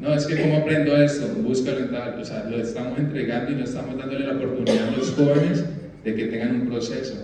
No, 0.01 0.15
es 0.15 0.27
que 0.27 0.41
cómo 0.41 0.57
aprendo 0.57 0.97
esto, 0.97 1.27
búscalo 1.43 1.81
en. 1.81 1.95
O 1.95 2.25
sea, 2.25 2.45
lo 2.45 2.57
estamos 2.57 2.99
entregando 2.99 3.53
y 3.53 3.55
no 3.57 3.65
estamos 3.65 3.99
dándole 3.99 4.27
la 4.27 4.33
oportunidad 4.33 4.89
a 4.89 4.97
los 4.97 5.11
jóvenes 5.11 5.65
de 6.03 6.15
que 6.15 6.27
tengan 6.27 6.63
un 6.63 6.69
proceso. 6.69 7.15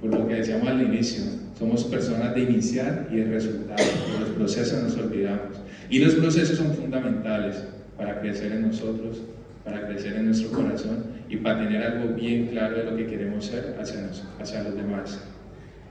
Por 0.00 0.14
lo 0.14 0.28
que 0.28 0.34
decíamos 0.34 0.68
al 0.68 0.80
inicio, 0.80 1.24
somos 1.58 1.84
personas 1.84 2.34
de 2.36 2.42
iniciar 2.42 3.08
y 3.10 3.16
de 3.16 3.24
resultado. 3.24 3.82
Los 4.20 4.30
procesos 4.30 4.82
nos 4.82 4.96
olvidamos. 4.96 5.60
Y 5.90 5.98
los 5.98 6.14
procesos 6.14 6.56
son 6.56 6.72
fundamentales 6.72 7.64
para 7.96 8.20
crecer 8.20 8.52
en 8.52 8.68
nosotros, 8.68 9.22
para 9.64 9.86
crecer 9.86 10.14
en 10.14 10.26
nuestro 10.26 10.50
corazón 10.50 11.04
y 11.28 11.36
para 11.36 11.64
tener 11.64 11.82
algo 11.82 12.14
bien 12.14 12.46
claro 12.46 12.76
de 12.76 12.84
lo 12.84 12.96
que 12.96 13.06
queremos 13.06 13.46
ser 13.46 13.76
hacia, 13.80 14.08
hacia 14.40 14.62
los 14.62 14.76
demás. 14.76 15.20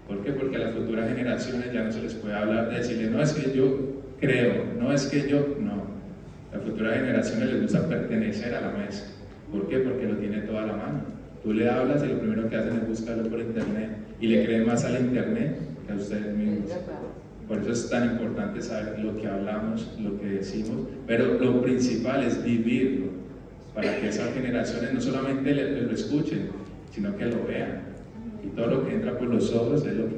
¿Por 0.08 0.23
qué? 0.23 0.32
Porque 0.32 0.56
a 0.56 0.60
las 0.60 0.73
futuras 0.73 1.10
generaciones 1.10 1.73
ya 1.73 1.84
no 1.84 1.91
se 1.91 2.01
les 2.01 2.13
puede 2.13 2.36
hablar 2.36 2.69
de 2.69 2.77
decirle, 2.77 3.10
no 3.10 3.21
es 3.21 3.34
que 3.34 3.56
yo 3.56 4.01
creo, 4.19 4.65
no 4.80 4.93
es 4.93 5.08
que 5.08 5.27
yo, 5.27 5.56
no. 5.60 5.80
A 6.51 6.57
las 6.57 6.65
futuras 6.65 6.95
generaciones 6.95 7.49
les 7.49 7.61
gusta 7.61 7.87
pertenecer 7.87 8.53
a 8.55 8.61
la 8.61 8.71
mesa. 8.71 9.05
¿Por 9.51 9.67
qué? 9.67 9.79
Porque 9.79 10.05
lo 10.05 10.15
tiene 10.17 10.41
toda 10.41 10.65
la 10.65 10.73
mano. 10.73 11.01
Tú 11.43 11.53
le 11.53 11.69
hablas 11.69 12.03
y 12.03 12.07
lo 12.07 12.19
primero 12.19 12.49
que 12.49 12.55
hacen 12.55 12.77
es 12.77 12.87
buscarlo 12.87 13.29
por 13.29 13.39
internet 13.39 13.89
y 14.19 14.27
le 14.27 14.45
creen 14.45 14.67
más 14.67 14.83
al 14.85 14.99
internet 14.99 15.57
que 15.87 15.93
a 15.93 15.95
ustedes 15.95 16.35
mismos. 16.37 16.71
Por 17.47 17.59
eso 17.59 17.71
es 17.71 17.89
tan 17.89 18.11
importante 18.11 18.61
saber 18.61 18.99
lo 18.99 19.17
que 19.17 19.27
hablamos, 19.27 19.97
lo 19.99 20.19
que 20.19 20.27
decimos, 20.27 20.87
pero 21.07 21.39
lo 21.39 21.61
principal 21.61 22.23
es 22.23 22.43
vivirlo 22.43 23.07
para 23.73 23.99
que 23.99 24.09
esas 24.09 24.33
generaciones 24.33 24.93
no 24.93 25.01
solamente 25.01 25.53
lo 25.53 25.91
escuchen, 25.91 26.49
sino 26.91 27.15
que 27.17 27.25
lo 27.25 27.45
vean. 27.45 27.81
Y 28.43 28.47
todo 28.49 28.67
lo 28.67 28.85
que 28.85 28.93
entra 28.93 29.17
por 29.17 29.27
los 29.27 29.53
ojos 29.53 29.85
es 29.85 29.93
lo 29.95 30.07
que 30.07 30.15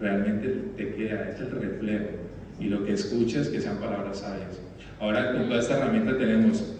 realmente 0.00 0.48
te 0.76 0.94
queda, 0.94 1.30
es 1.30 1.40
el 1.40 1.50
reflejo. 1.50 2.06
Y 2.58 2.64
lo 2.64 2.84
que 2.84 2.94
escuchas, 2.94 3.48
que 3.48 3.60
sean 3.60 3.76
palabras 3.76 4.18
sabias. 4.18 4.60
Ahora 5.00 5.32
con 5.32 5.48
toda 5.48 5.60
esta 5.60 5.76
herramienta 5.76 6.16
tenemos 6.16 6.74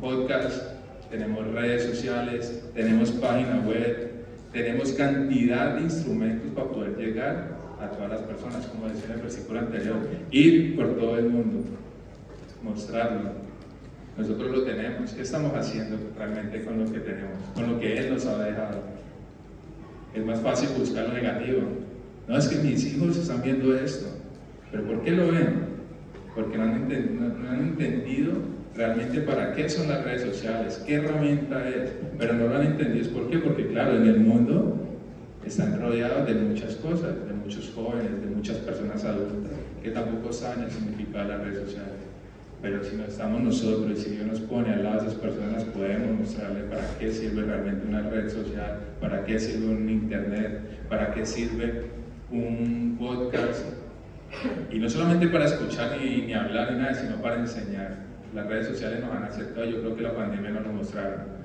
podcast, 0.00 0.62
tenemos 1.10 1.46
redes 1.52 1.84
sociales, 1.84 2.62
tenemos 2.74 3.10
página 3.12 3.60
web, 3.66 4.12
tenemos 4.52 4.92
cantidad 4.92 5.74
de 5.74 5.82
instrumentos 5.82 6.52
para 6.54 6.68
poder 6.68 6.96
llegar 6.96 7.58
a 7.80 7.88
todas 7.90 8.10
las 8.10 8.20
personas, 8.22 8.66
como 8.66 8.88
decía 8.88 9.06
en 9.06 9.12
el 9.12 9.20
versículo 9.22 9.60
anterior, 9.60 9.96
ir 10.30 10.76
por 10.76 10.96
todo 10.96 11.18
el 11.18 11.30
mundo, 11.30 11.64
mostrarlo, 12.62 13.32
nosotros 14.18 14.50
lo 14.50 14.62
tenemos. 14.64 15.12
¿Qué 15.12 15.22
estamos 15.22 15.54
haciendo 15.54 15.96
realmente 16.16 16.64
con 16.64 16.84
lo 16.84 16.92
que 16.92 16.98
tenemos? 16.98 17.38
Con 17.54 17.72
lo 17.72 17.78
que 17.78 17.96
Él 17.96 18.12
nos 18.12 18.26
ha 18.26 18.42
dejado. 18.42 18.82
Es 20.12 20.24
más 20.24 20.40
fácil 20.40 20.70
buscar 20.76 21.08
lo 21.08 21.14
negativo. 21.14 21.60
No 22.26 22.36
es 22.36 22.48
que 22.48 22.56
mis 22.56 22.84
hijos 22.84 23.16
están 23.16 23.42
viendo 23.42 23.74
esto. 23.76 24.08
¿Pero 24.72 24.84
por 24.84 25.02
qué 25.02 25.12
lo 25.12 25.28
ven? 25.28 25.77
Porque 26.38 26.56
no 26.56 26.62
han, 26.62 27.60
entendido 27.60 28.34
realmente 28.76 29.22
para 29.22 29.54
qué 29.54 29.68
son 29.68 29.88
las 29.88 30.04
redes 30.04 30.22
sociales, 30.22 30.80
qué 30.86 30.94
herramienta 30.94 31.68
es. 31.68 31.90
Pero 32.16 32.34
no 32.34 32.46
lo 32.46 32.54
han 32.54 32.64
entendido. 32.64 33.10
¿Por 33.10 33.28
qué? 33.28 33.38
Porque 33.38 33.66
claro, 33.66 33.96
en 33.96 34.06
el 34.06 34.20
mundo 34.20 34.78
están 35.44 35.80
rodeados 35.80 36.28
de 36.28 36.34
muchas 36.34 36.76
cosas, 36.76 37.26
de 37.26 37.34
muchos 37.34 37.72
jóvenes, 37.74 38.20
de 38.20 38.28
muchas 38.28 38.58
personas 38.58 39.04
adultas, 39.04 39.50
que 39.82 39.90
tampoco 39.90 40.32
saben 40.32 40.62
el 40.62 40.70
significado 40.70 41.24
de 41.26 41.34
las 41.34 41.44
redes 41.44 41.58
sociales. 41.70 41.98
Pero 42.62 42.84
si 42.84 42.94
no 42.94 43.04
estamos 43.06 43.42
nosotros 43.42 43.98
y 43.98 44.00
si 44.00 44.10
Dios 44.10 44.26
nos 44.28 44.40
pone 44.42 44.72
al 44.72 44.84
lado 44.84 45.00
de 45.00 45.08
esas 45.08 45.18
personas, 45.18 45.64
podemos 45.64 46.20
mostrarle 46.20 46.60
para 46.70 46.84
qué 47.00 47.10
sirve 47.10 47.42
realmente 47.42 47.84
una 47.84 48.08
red 48.08 48.28
social, 48.28 48.78
para 49.00 49.24
qué 49.24 49.40
sirve 49.40 49.74
un 49.74 49.90
internet, 49.90 50.60
para 50.88 51.12
qué 51.12 51.26
sirve 51.26 51.86
un 52.30 52.96
podcast. 52.96 53.77
Y 54.70 54.78
no 54.78 54.88
solamente 54.88 55.28
para 55.28 55.46
escuchar 55.46 55.98
ni, 55.98 56.22
ni 56.22 56.34
hablar 56.34 56.72
ni 56.72 56.78
nada, 56.78 56.94
sino 56.94 57.16
para 57.16 57.36
enseñar. 57.36 57.96
Las 58.34 58.46
redes 58.46 58.68
sociales 58.68 59.00
nos 59.00 59.10
han 59.10 59.24
aceptado, 59.24 59.64
yo 59.66 59.80
creo 59.80 59.96
que 59.96 60.02
la 60.02 60.14
pandemia 60.14 60.50
nos 60.50 60.66
lo 60.66 60.72
mostraron. 60.74 61.38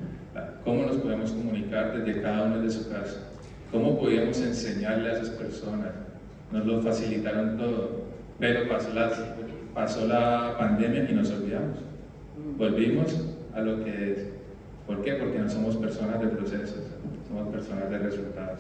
Cómo 0.64 0.86
nos 0.86 0.98
podemos 0.98 1.32
comunicar 1.32 1.98
desde 1.98 2.22
cada 2.22 2.44
uno 2.44 2.62
de 2.62 2.70
su 2.70 2.90
casa. 2.90 3.20
¿Cómo 3.72 4.00
podíamos 4.00 4.40
enseñarle 4.42 5.10
a 5.10 5.14
esas 5.14 5.30
personas? 5.32 5.90
Nos 6.52 6.66
lo 6.66 6.82
facilitaron 6.82 7.58
todo, 7.58 8.04
pero 8.40 8.68
pasó 8.70 8.94
la, 8.94 9.12
pasó 9.74 10.08
la 10.08 10.56
pandemia 10.58 11.10
y 11.10 11.14
nos 11.14 11.32
olvidamos. 11.32 11.80
Volvimos 12.58 13.26
a 13.54 13.62
lo 13.62 13.84
que 13.84 14.12
es. 14.12 14.28
¿Por 14.86 15.02
qué? 15.02 15.14
Porque 15.14 15.40
no 15.40 15.50
somos 15.50 15.78
personas 15.78 16.20
de 16.20 16.28
procesos, 16.28 16.84
somos 17.28 17.48
personas 17.54 17.90
de 17.90 17.98
resultados. 18.00 18.60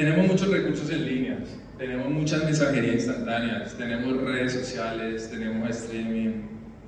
Tenemos 0.00 0.28
muchos 0.28 0.48
recursos 0.48 0.90
en 0.90 1.04
línea, 1.04 1.36
tenemos 1.76 2.08
muchas 2.08 2.42
mensajerías 2.42 2.94
instantáneas, 2.94 3.74
tenemos 3.76 4.16
redes 4.22 4.54
sociales, 4.54 5.28
tenemos 5.30 5.68
streaming, 5.68 6.40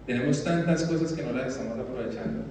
tenemos 0.07 0.43
tantas 0.43 0.85
cosas 0.85 1.13
que 1.13 1.23
no 1.23 1.33
las 1.33 1.49
estamos 1.49 1.79
aprovechando. 1.79 2.45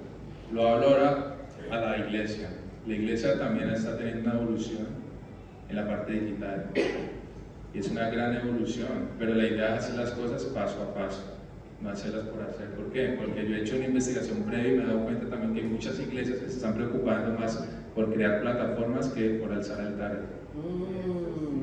Lo 0.52 0.68
hablo 0.68 0.86
ahora 0.86 1.36
a 1.68 1.76
la 1.80 1.98
iglesia. 1.98 2.48
La 2.86 2.94
iglesia 2.94 3.36
también 3.40 3.70
está 3.70 3.98
teniendo 3.98 4.30
una 4.30 4.40
evolución 4.40 4.86
en 5.68 5.74
la 5.74 5.84
parte 5.84 6.12
digital. 6.12 6.66
Y 7.74 7.78
es 7.80 7.90
una 7.90 8.08
gran 8.10 8.36
evolución, 8.36 9.08
pero 9.18 9.34
la 9.34 9.48
idea 9.48 9.74
es 9.74 9.86
hacer 9.86 9.96
las 9.96 10.12
cosas 10.12 10.44
paso 10.44 10.80
a 10.80 10.94
paso, 10.94 11.40
no 11.80 11.90
hacerlas 11.90 12.26
por 12.26 12.40
hacer. 12.40 12.68
¿Por 12.76 12.92
qué? 12.92 13.16
Porque 13.18 13.48
yo 13.48 13.56
he 13.56 13.62
hecho 13.62 13.74
una 13.74 13.86
investigación 13.86 14.44
previa 14.44 14.74
y 14.74 14.76
me 14.76 14.84
he 14.84 14.86
dado 14.86 15.02
cuenta 15.02 15.28
también 15.28 15.54
que 15.54 15.62
muchas 15.62 15.98
iglesias 15.98 16.38
se 16.38 16.46
están 16.46 16.74
preocupando 16.74 17.36
más 17.36 17.66
por 17.96 18.14
crear 18.14 18.40
plataformas 18.42 19.08
que 19.08 19.30
por 19.30 19.52
alzar 19.52 19.80
altares. 19.80 20.20
Mm. 20.20 20.41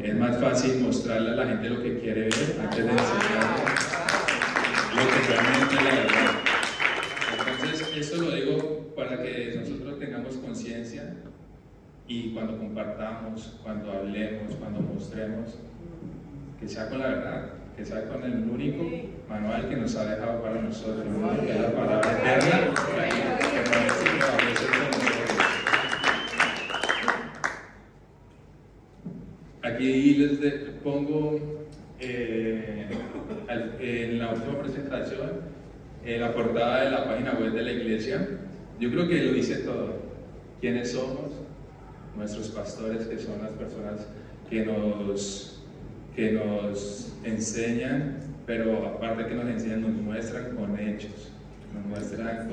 Es 0.03 0.15
más 0.15 0.39
fácil 0.39 0.81
mostrarle 0.81 1.31
a 1.31 1.35
la 1.35 1.45
gente 1.45 1.69
lo 1.69 1.83
que 1.83 1.99
quiere 1.99 2.21
ver 2.21 2.33
antes 2.61 2.85
de 2.85 2.91
enseñarle 2.91 3.99
lo 4.95 5.01
que 5.07 5.19
realmente 5.27 5.75
es 5.75 5.83
la 5.83 5.91
verdad. 5.91 6.31
Entonces, 7.37 7.97
esto 7.97 8.21
lo 8.21 8.31
digo 8.31 8.93
para 8.95 9.21
que 9.21 9.55
nosotros 9.59 9.99
tengamos 9.99 10.35
conciencia 10.37 11.15
y 12.07 12.33
cuando 12.33 12.57
compartamos, 12.57 13.59
cuando 13.63 13.91
hablemos, 13.91 14.55
cuando 14.55 14.81
mostremos, 14.81 15.59
que 16.59 16.67
sea 16.67 16.89
con 16.89 16.99
la 16.99 17.07
verdad, 17.07 17.49
que 17.77 17.85
sea 17.85 18.09
con 18.09 18.23
el 18.23 18.49
único 18.49 18.83
manual 19.29 19.69
que 19.69 19.75
nos 19.75 19.95
ha 19.95 20.15
dejado 20.15 20.41
para 20.41 20.61
nosotros, 20.61 21.05
que 21.45 21.51
es 21.51 21.61
la 21.61 21.71
palabra 21.71 22.11
eterna, 22.11 22.73
que 23.53 25.18
Aquí 29.79 30.13
les 30.15 30.39
pongo 30.83 31.39
eh, 32.01 32.85
en 33.79 34.19
la 34.19 34.33
última 34.33 34.59
presentación 34.59 35.29
eh, 36.03 36.17
la 36.19 36.33
portada 36.33 36.83
de 36.83 36.91
la 36.91 37.05
página 37.05 37.31
web 37.39 37.53
de 37.53 37.61
la 37.61 37.71
iglesia. 37.71 38.27
Yo 38.77 38.91
creo 38.91 39.07
que 39.07 39.23
lo 39.23 39.31
dice 39.31 39.59
todo. 39.59 39.93
¿Quiénes 40.59 40.91
somos? 40.91 41.31
Nuestros 42.17 42.49
pastores, 42.49 43.07
que 43.07 43.17
son 43.19 43.41
las 43.41 43.51
personas 43.51 44.05
que 44.49 44.65
nos, 44.65 45.63
que 46.13 46.33
nos 46.33 47.13
enseñan, 47.23 48.17
pero 48.45 48.85
aparte 48.85 49.27
que 49.27 49.35
nos 49.35 49.47
enseñan, 49.47 49.83
nos 49.83 49.91
muestran 49.91 50.57
con 50.57 50.77
hechos, 50.77 51.31
nos 51.73 51.85
muestran 51.85 52.49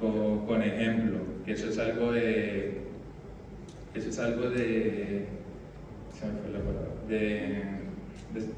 con, 0.00 0.46
con 0.46 0.62
ejemplo, 0.62 1.18
eso 1.46 1.68
es 1.68 1.78
algo 1.78 2.12
de, 2.12 2.78
eso 3.94 4.08
es 4.08 4.18
algo 4.18 4.48
de 4.48 5.36
de, 7.08 7.62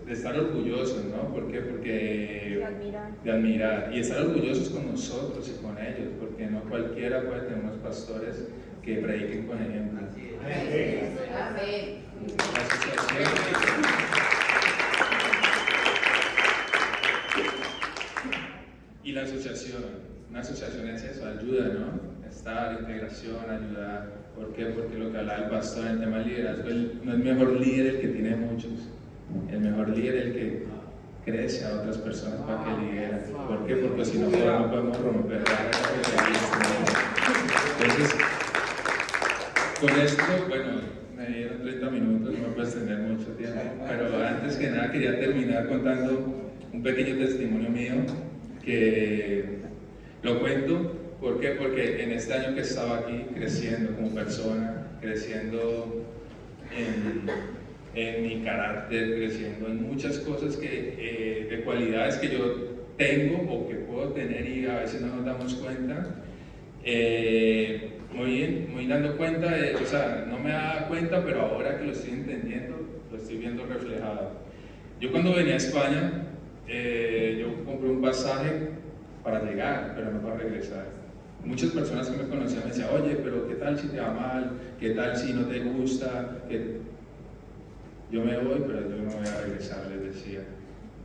de, 0.06 0.12
estar 0.12 0.38
orgullosos, 0.38 1.04
¿no? 1.04 1.32
¿Por 1.32 1.50
qué? 1.50 1.60
Porque 1.60 2.56
de 2.58 2.64
admirar. 2.64 3.22
de 3.22 3.30
admirar. 3.30 3.90
Y 3.94 4.00
estar 4.00 4.22
orgullosos 4.22 4.70
con 4.70 4.90
nosotros 4.90 5.48
y 5.48 5.62
con 5.62 5.78
ellos, 5.78 6.08
porque 6.20 6.46
no 6.46 6.60
cualquiera 6.62 7.22
puede 7.22 7.42
tener 7.42 7.64
unos 7.64 7.76
pastores 7.78 8.48
que 8.82 8.96
prediquen 8.96 9.46
con 9.46 9.58
ejemplo. 9.60 10.00
Amén. 11.36 11.98
Y 19.04 19.12
la 19.12 19.22
asociación, 19.22 19.82
una 20.30 20.40
asociación 20.40 20.88
es 20.88 21.02
eso, 21.02 21.26
ayuda, 21.26 21.68
¿no? 21.68 22.28
Estar, 22.28 22.80
integración, 22.80 23.50
ayudar 23.50 24.27
¿Por 24.38 24.53
qué? 24.55 24.66
Porque 24.66 24.98
lo 24.98 25.11
que 25.11 25.18
hablaba 25.18 25.44
el 25.44 25.51
pastor 25.51 25.87
en 25.87 25.92
el 25.92 26.01
tema 26.01 26.18
del 26.18 26.29
liderazgo, 26.29 26.68
no 27.05 27.12
es 27.12 27.18
mejor 27.18 27.61
líder 27.61 27.87
el 27.87 28.01
que 28.01 28.09
tiene 28.09 28.37
muchos, 28.37 28.70
el 29.51 29.61
mejor 29.61 29.88
líder 29.88 30.14
el 30.16 30.33
que 30.33 30.62
crece 31.24 31.64
a 31.64 31.74
otras 31.74 31.98
personas 31.98 32.40
para 32.42 32.64
que 32.64 32.83
lideren. 32.83 33.20
¿Por 33.48 33.66
qué? 33.66 33.77
Porque 33.77 34.05
si 34.05 34.18
no, 34.18 34.29
no 34.29 34.70
podemos 34.70 35.01
romper 35.01 35.42
Entonces, 37.81 38.14
con 39.81 39.90
esto, 39.90 40.22
bueno, 40.48 40.66
me 41.16 41.27
dieron 41.27 41.62
30 41.62 41.90
minutos, 41.90 42.35
no 42.35 42.48
me 42.48 42.55
puedo 42.55 42.68
extender 42.68 42.98
mucho 42.98 43.31
tiempo, 43.33 43.61
pero 43.88 44.24
antes 44.24 44.57
que 44.57 44.70
nada 44.70 44.92
quería 44.92 45.18
terminar 45.18 45.68
contando 45.68 46.46
un 46.72 46.83
pequeño 46.83 47.16
testimonio 47.18 47.70
mío 47.70 47.94
que 48.64 49.59
lo 50.22 50.40
cuento 50.40 50.97
¿Por 51.20 51.40
qué? 51.40 51.50
Porque 51.50 52.02
en 52.02 52.12
este 52.12 52.33
año 52.33 52.54
que 52.54 52.61
estaba 52.61 52.98
aquí 52.98 53.26
creciendo 53.35 53.94
como 53.96 54.14
persona, 54.14 54.87
creciendo 55.00 56.04
en, 57.94 58.22
mi 58.22 58.44
carácter, 58.44 59.16
creciendo 59.16 59.66
en 59.66 59.83
muchas 59.83 60.18
cosas 60.18 60.57
que, 60.57 60.94
eh, 60.96 61.48
de 61.50 61.62
cualidades 61.62 62.16
que 62.18 62.28
yo 62.28 62.78
tengo 62.96 63.52
o 63.52 63.68
que 63.68 63.74
puedo 63.74 64.12
tener 64.12 64.48
y 64.48 64.66
a 64.66 64.78
veces 64.78 65.00
no 65.00 65.16
nos 65.16 65.24
damos 65.24 65.54
cuenta, 65.54 66.22
eh, 66.85 67.94
muy, 68.12 68.66
muy 68.72 68.87
dando 68.87 69.16
cuenta, 69.16 69.50
de, 69.50 69.74
o 69.74 69.87
sea, 69.87 70.24
no 70.28 70.38
me 70.38 70.50
daba 70.50 70.87
cuenta, 70.87 71.24
pero 71.24 71.42
ahora 71.42 71.78
que 71.78 71.85
lo 71.87 71.92
estoy 71.92 72.12
entendiendo, 72.12 72.76
lo 73.11 73.16
estoy 73.16 73.38
viendo 73.38 73.66
reflejado. 73.66 74.33
Yo 75.00 75.11
cuando 75.11 75.35
venía 75.35 75.54
a 75.54 75.59
España, 75.59 76.26
eh, 76.68 77.38
yo 77.40 77.64
compré 77.64 77.90
un 77.90 78.00
pasaje 78.00 78.68
para 79.24 79.42
llegar, 79.42 79.94
pero 79.96 80.12
no 80.12 80.20
para 80.20 80.37
regresar. 80.37 80.97
Muchas 81.44 81.70
personas 81.70 82.09
que 82.09 82.22
me 82.22 82.29
conocían 82.29 82.62
me 82.64 82.70
decían, 82.70 82.88
oye, 82.92 83.16
pero 83.22 83.46
¿qué 83.48 83.55
tal 83.55 83.79
si 83.79 83.88
te 83.88 84.01
va 84.01 84.12
mal? 84.12 84.53
¿Qué 84.79 84.90
tal 84.90 85.16
si 85.16 85.33
no 85.33 85.46
te 85.46 85.61
gusta? 85.61 86.38
Yo 88.11 88.24
me 88.24 88.38
voy, 88.38 88.62
pero 88.66 88.88
yo 88.88 88.96
no 88.96 89.11
voy 89.11 89.27
a 89.27 89.40
regresar, 89.42 89.87
les 89.90 90.14
decía. 90.14 90.40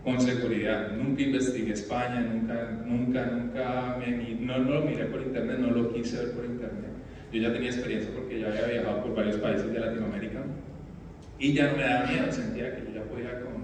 Con 0.03 0.19
seguridad, 0.19 0.91
nunca 0.91 1.21
investigué 1.21 1.73
España, 1.73 2.21
nunca, 2.21 2.71
nunca, 2.85 3.25
nunca, 3.25 3.97
me, 3.99 4.35
no, 4.35 4.57
no 4.57 4.71
lo 4.73 4.81
miré 4.81 5.05
por 5.05 5.21
internet, 5.21 5.59
no 5.59 5.71
lo 5.71 5.93
quise 5.93 6.17
ver 6.17 6.31
por 6.31 6.45
internet. 6.45 6.91
Yo 7.31 7.41
ya 7.41 7.53
tenía 7.53 7.69
experiencia 7.69 8.11
porque 8.13 8.39
ya 8.39 8.47
había 8.47 8.67
viajado 8.67 9.01
por 9.03 9.15
varios 9.15 9.37
países 9.37 9.71
de 9.71 9.79
Latinoamérica 9.79 10.41
y 11.39 11.53
ya 11.53 11.71
no 11.71 11.77
me 11.77 11.83
daba 11.83 12.09
miedo, 12.09 12.31
sentía 12.31 12.75
que 12.75 12.83
yo 12.83 12.99
ya 12.99 13.03
podía 13.03 13.41
con, 13.41 13.63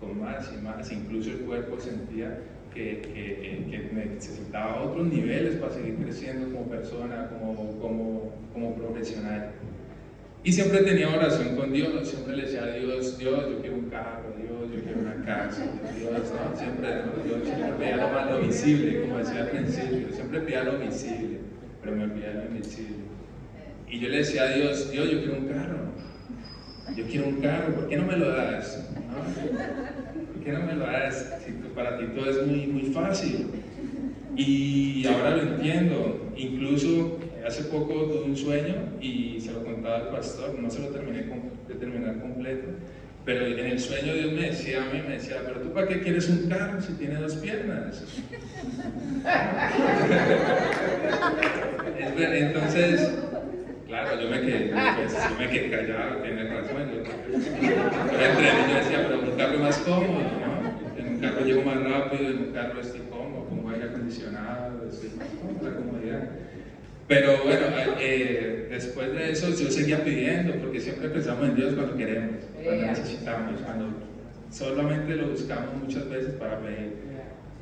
con 0.00 0.20
más 0.20 0.50
y 0.54 0.62
más, 0.62 0.92
incluso 0.92 1.30
el 1.30 1.38
cuerpo 1.38 1.80
sentía 1.80 2.38
que, 2.74 3.00
que, 3.02 3.90
necesitaba 3.92 4.82
otros 4.82 5.06
niveles 5.06 5.56
para 5.56 5.72
seguir 5.72 5.96
creciendo 5.96 6.54
como 6.54 6.68
persona, 6.68 7.30
como, 7.30 8.32
como, 8.52 8.74
profesional. 8.74 9.52
Y 10.42 10.52
siempre 10.52 10.80
tenía 10.80 11.08
oración 11.08 11.56
con 11.56 11.72
Dios, 11.72 12.08
siempre 12.08 12.36
le 12.36 12.42
decía 12.44 12.64
a 12.64 12.74
Dios, 12.74 13.18
Dios, 13.18 13.50
yo 13.50 13.60
quiero 13.60 13.76
un 13.76 13.90
carro, 13.90 14.34
Dios, 14.38 14.72
yo 14.74 14.82
quiero 14.82 15.00
una 15.00 15.24
casa, 15.24 15.64
Dios, 15.98 16.12
¿no? 16.12 16.56
siempre, 16.56 16.88
Dios, 17.26 17.44
siempre 17.44 17.72
pedía 17.78 17.96
lo 17.96 18.08
más 18.08 18.46
visible, 18.46 19.00
como 19.02 19.18
decía 19.18 19.40
al 19.42 19.48
principio, 19.48 20.08
siempre 20.12 20.40
pedía 20.40 20.64
lo 20.64 20.78
visible, 20.78 21.38
pero 21.82 21.96
me 21.96 22.04
olvidaba 22.04 22.34
lo 22.34 22.44
invisible. 22.46 23.04
Y 23.88 23.98
yo 23.98 24.08
le 24.08 24.18
decía 24.18 24.42
a 24.44 24.54
Dios, 24.54 24.90
Dios, 24.90 25.10
yo 25.10 25.18
quiero 25.18 25.34
un 25.34 25.48
carro, 25.48 25.78
yo 26.96 27.04
quiero 27.04 27.28
un 27.28 27.40
carro, 27.40 27.74
¿por 27.74 27.88
qué 27.88 27.96
no 27.96 28.06
me 28.06 28.16
lo 28.16 28.30
das? 28.30 28.88
¿Por 28.94 30.09
qué 30.44 30.52
no 30.52 30.66
me 30.66 30.74
lo 30.74 30.86
das? 30.86 31.38
Si 31.44 31.52
para 31.74 31.98
ti 31.98 32.04
todo 32.14 32.30
es 32.30 32.46
muy, 32.46 32.66
muy 32.66 32.92
fácil. 32.92 33.46
Y 34.36 35.06
ahora 35.06 35.36
lo 35.36 35.42
entiendo. 35.42 36.32
Incluso 36.36 37.18
hace 37.46 37.64
poco 37.64 38.04
tuve 38.04 38.24
un 38.24 38.36
sueño 38.36 38.76
y 39.00 39.40
se 39.40 39.52
lo 39.52 39.64
contaba 39.64 39.96
al 39.96 40.08
pastor, 40.08 40.58
no 40.58 40.70
se 40.70 40.80
lo 40.80 40.88
terminé 40.88 41.24
de 41.68 41.74
terminar 41.74 42.20
completo. 42.20 42.68
Pero 43.24 43.46
en 43.46 43.66
el 43.66 43.78
sueño 43.78 44.14
Dios 44.14 44.32
me 44.32 44.42
decía 44.42 44.82
a 44.82 44.86
mí, 44.92 45.02
me 45.06 45.14
decía, 45.14 45.36
pero 45.46 45.60
tú 45.60 45.72
para 45.72 45.86
qué 45.88 46.00
quieres 46.00 46.28
un 46.28 46.48
carro 46.48 46.80
si 46.80 46.94
tiene 46.94 47.16
dos 47.16 47.36
piernas? 47.36 48.02
Entonces, 52.16 53.12
claro, 53.86 54.20
yo 54.20 54.30
me 54.30 54.40
quedé, 54.40 54.72
pues, 54.96 55.14
me 55.38 55.48
quedé 55.48 55.70
callado, 55.70 56.16
tiene 56.22 56.44
razón. 56.44 56.90
Yo, 56.92 57.00
entre 57.00 57.70
yo 58.68 58.74
decía, 58.74 59.06
pero 59.06 59.20
un 59.20 59.36
carro 59.36 59.58
más 59.58 59.78
cómodo, 59.90 60.22
¿no? 60.22 61.00
En 61.00 61.14
un 61.14 61.20
carro 61.20 61.44
llego 61.44 61.62
más 61.62 61.82
rápido, 61.82 62.30
en 62.30 62.38
un 62.38 62.52
carro 62.52 62.80
estoy 62.80 63.00
cómodo, 63.10 63.46
con 63.46 63.72
aire 63.72 63.88
acondicionado, 63.88 64.88
estoy 64.88 65.10
la 65.62 65.76
comodidad. 65.76 66.30
Pero 67.08 67.42
bueno, 67.42 67.66
eh, 67.98 68.68
después 68.70 69.12
de 69.12 69.32
eso 69.32 69.48
yo 69.50 69.68
seguía 69.70 70.04
pidiendo, 70.04 70.54
porque 70.56 70.80
siempre 70.80 71.08
pensamos 71.08 71.48
en 71.48 71.56
Dios 71.56 71.74
cuando 71.74 71.96
queremos, 71.96 72.36
cuando 72.62 72.86
necesitamos, 72.86 73.60
cuando 73.62 73.86
solamente 74.50 75.16
lo 75.16 75.28
buscamos 75.28 75.74
muchas 75.82 76.08
veces 76.08 76.34
para 76.34 76.60
pedir. 76.60 77.10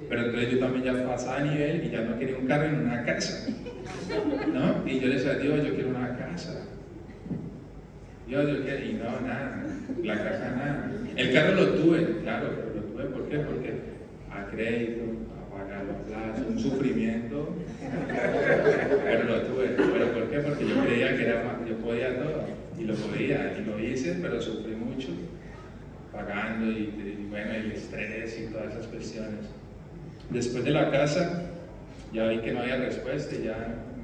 Pero 0.09 0.27
entonces 0.27 0.53
yo 0.53 0.59
también 0.59 0.85
ya 0.85 1.07
pasaba 1.07 1.39
a 1.39 1.45
nivel 1.45 1.85
y 1.85 1.91
ya 1.91 2.03
no 2.03 2.19
quería 2.19 2.37
un 2.37 2.47
carro 2.47 2.67
en 2.67 2.75
una 2.81 3.05
casa. 3.05 3.49
¿No? 4.53 4.87
Y 4.87 5.01
yo 5.01 5.09
le 5.09 5.15
decía, 5.15 5.35
Dios, 5.35 5.67
yo 5.67 5.75
quiero 5.75 5.91
una. 5.91 6.08
Dios, 8.29 8.47
yo 8.47 8.63
quiero, 8.63 8.85
y 8.85 8.93
no, 8.93 9.27
nada, 9.27 9.65
la 10.03 10.15
casa 10.23 10.51
nada. 10.55 10.93
El 11.17 11.33
carro 11.33 11.55
lo 11.55 11.69
tuve, 11.71 12.19
claro, 12.23 12.49
lo 12.75 12.83
tuve, 12.83 13.05
¿por 13.05 13.27
qué? 13.27 13.39
Porque 13.39 13.73
a 14.31 14.51
crédito, 14.51 15.05
a 15.33 15.57
pagar 15.57 15.85
los 15.87 15.97
plazos, 16.07 16.47
un 16.47 16.59
sufrimiento, 16.59 17.57
pero 19.03 19.25
lo 19.25 19.41
tuve. 19.45 19.69
¿Pero 19.69 20.13
por 20.13 20.31
qué? 20.31 20.39
Porque 20.41 20.69
yo 20.69 20.85
creía 20.85 21.17
que 21.17 21.25
era 21.27 21.43
más, 21.43 21.67
yo 21.67 21.77
podía 21.79 22.19
todo, 22.19 22.45
y 22.79 22.85
lo 22.85 22.95
podía, 22.97 23.57
y 23.59 23.65
lo 23.65 23.81
hice, 23.81 24.19
pero 24.21 24.43
sufrí 24.43 24.73
mucho, 24.73 25.09
pagando, 26.13 26.71
y, 26.71 26.83
y 26.83 27.27
bueno, 27.31 27.55
el 27.55 27.73
estrés 27.73 28.39
y 28.41 28.53
todas 28.53 28.75
esas 28.75 28.89
cuestiones. 28.89 29.47
Después 30.29 30.65
de 30.65 30.71
la 30.73 30.91
casa, 30.91 31.45
ya 32.13 32.29
vi 32.29 32.41
que 32.41 32.53
no 32.53 32.61
había 32.61 32.77
respuesta 32.77 33.35
y 33.35 33.45
ya 33.45 33.57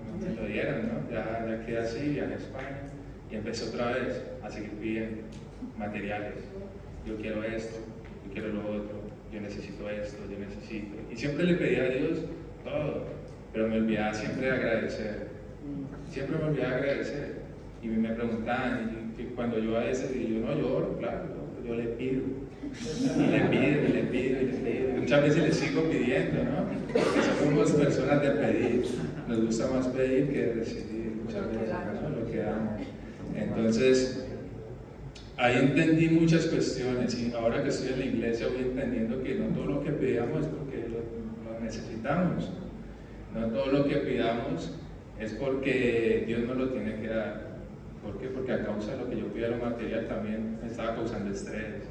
no 0.08 0.26
me 0.26 0.34
lo 0.34 0.46
dieron, 0.46 0.88
¿no? 0.88 1.10
Ya, 1.12 1.44
ya 1.46 1.66
quedé 1.66 1.78
así, 1.78 2.08
viajé 2.08 2.32
a 2.32 2.36
España 2.36 2.94
empecé 3.36 3.68
otra 3.68 3.92
vez 3.92 4.22
a 4.42 4.50
seguir 4.50 4.70
pidiendo 4.72 5.22
materiales. 5.78 6.34
Yo 7.06 7.16
quiero 7.16 7.42
esto, 7.44 7.76
yo 8.26 8.32
quiero 8.32 8.48
lo 8.48 8.60
otro, 8.60 9.00
yo 9.32 9.40
necesito 9.40 9.88
esto, 9.90 10.22
yo 10.30 10.38
necesito. 10.38 10.94
Y 11.10 11.16
siempre 11.16 11.44
le 11.44 11.54
pedía 11.54 11.84
a 11.84 11.88
Dios 11.88 12.20
todo, 12.64 13.04
pero 13.52 13.68
me 13.68 13.76
olvidaba 13.76 14.14
siempre 14.14 14.46
de 14.46 14.52
agradecer. 14.52 15.28
Siempre 16.10 16.38
me 16.38 16.44
olvidaba 16.44 16.70
de 16.70 16.76
agradecer. 16.76 17.44
Y 17.82 17.88
me 17.88 18.10
preguntaban, 18.10 19.12
cuando 19.36 19.58
yo 19.58 19.76
a 19.76 19.84
veces, 19.84 20.14
y 20.16 20.34
yo 20.34 20.46
no 20.46 20.54
lloro, 20.54 20.96
claro, 20.98 21.24
yo 21.66 21.74
le 21.74 21.84
pido. 21.84 22.22
Y 22.64 23.26
le 23.26 23.40
pido, 23.40 23.84
y 23.84 23.92
le 23.92 24.02
pido, 24.04 24.40
y 24.40 24.44
le 24.46 24.52
pido. 24.52 25.00
Muchas 25.00 25.22
veces 25.22 25.42
le 25.42 25.52
sigo 25.52 25.82
pidiendo, 25.90 26.44
¿no? 26.44 26.64
Somos 27.38 27.72
personas 27.72 28.22
de 28.22 28.30
pedir. 28.30 28.84
Nos 29.28 29.44
gusta 29.44 29.66
más 29.68 29.86
pedir 29.88 30.32
que 30.32 30.52
recibir 30.54 31.12
muchas 31.22 31.46
veces, 31.48 31.74
¿no? 32.02 32.20
Lo 32.20 32.26
que 32.26 32.38
damos. 32.38 32.82
Entonces, 33.36 34.26
ahí 35.36 35.56
entendí 35.56 36.08
muchas 36.08 36.46
cuestiones 36.46 37.18
y 37.18 37.32
ahora 37.32 37.62
que 37.62 37.70
estoy 37.70 37.94
en 37.94 37.98
la 37.98 38.04
iglesia 38.06 38.48
voy 38.48 38.62
entendiendo 38.62 39.22
que 39.22 39.34
no 39.34 39.46
todo 39.48 39.66
lo 39.66 39.84
que 39.84 39.90
pidamos 39.90 40.42
es 40.42 40.46
porque 40.46 40.88
lo, 40.88 41.60
necesitamos. 41.60 42.50
No 43.34 43.46
todo 43.48 43.66
lo 43.66 43.84
que 43.88 43.96
pidamos 43.96 44.70
es 45.18 45.32
porque 45.32 46.24
Dios 46.26 46.44
nos 46.44 46.56
lo 46.56 46.68
tiene 46.68 47.00
que 47.00 47.08
dar. 47.08 47.54
¿Por 48.02 48.18
qué? 48.18 48.28
Porque 48.28 48.52
a 48.52 48.64
causa 48.64 48.92
de 48.92 48.98
lo 48.98 49.10
que 49.10 49.16
yo 49.16 49.26
pido 49.32 49.50
lo 49.50 49.56
material 49.56 50.06
también 50.06 50.58
me 50.62 50.68
estaba 50.68 50.94
causando 50.94 51.32
estrés, 51.32 51.84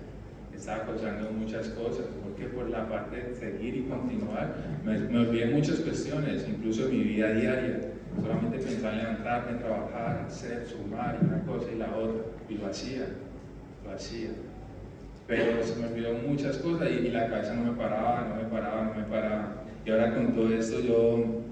estaba 0.55 0.85
causando 0.85 1.31
muchas 1.31 1.69
cosas. 1.69 2.05
Porque 2.23 2.45
por 2.45 2.69
la 2.69 2.87
parte 2.87 3.17
de 3.17 3.35
seguir 3.35 3.75
y 3.75 3.81
continuar 3.83 4.55
me, 4.85 4.97
me 4.99 5.19
olvidé 5.19 5.47
muchas 5.47 5.79
cuestiones, 5.79 6.45
incluso 6.47 6.87
mi 6.87 7.03
vida 7.03 7.33
diaria. 7.33 7.92
Solamente 8.21 8.57
pensaba 8.59 8.93
en 8.93 8.99
levantarme, 8.99 9.59
trabajar, 9.59 10.25
hacer, 10.27 10.65
sumar 10.67 11.17
una 11.21 11.41
cosa 11.43 11.71
y 11.71 11.77
la 11.77 11.95
otra. 11.95 12.21
Y 12.49 12.55
lo 12.55 12.67
hacía, 12.67 13.07
lo 13.85 13.91
hacía. 13.91 14.29
Pero 15.27 15.63
se 15.63 15.75
me 15.77 15.87
olvidó 15.87 16.13
muchas 16.27 16.57
cosas 16.57 16.89
y, 16.91 17.09
la 17.09 17.29
cabeza 17.29 17.53
no 17.55 17.71
me 17.71 17.77
paraba, 17.77 18.27
no 18.29 18.35
me 18.35 18.49
paraba, 18.49 18.83
no 18.83 18.93
me 18.95 19.03
paraba. 19.03 19.55
Y 19.85 19.91
ahora 19.91 20.13
con 20.13 20.33
todo 20.33 20.53
esto 20.53 20.79
yo 20.79 21.43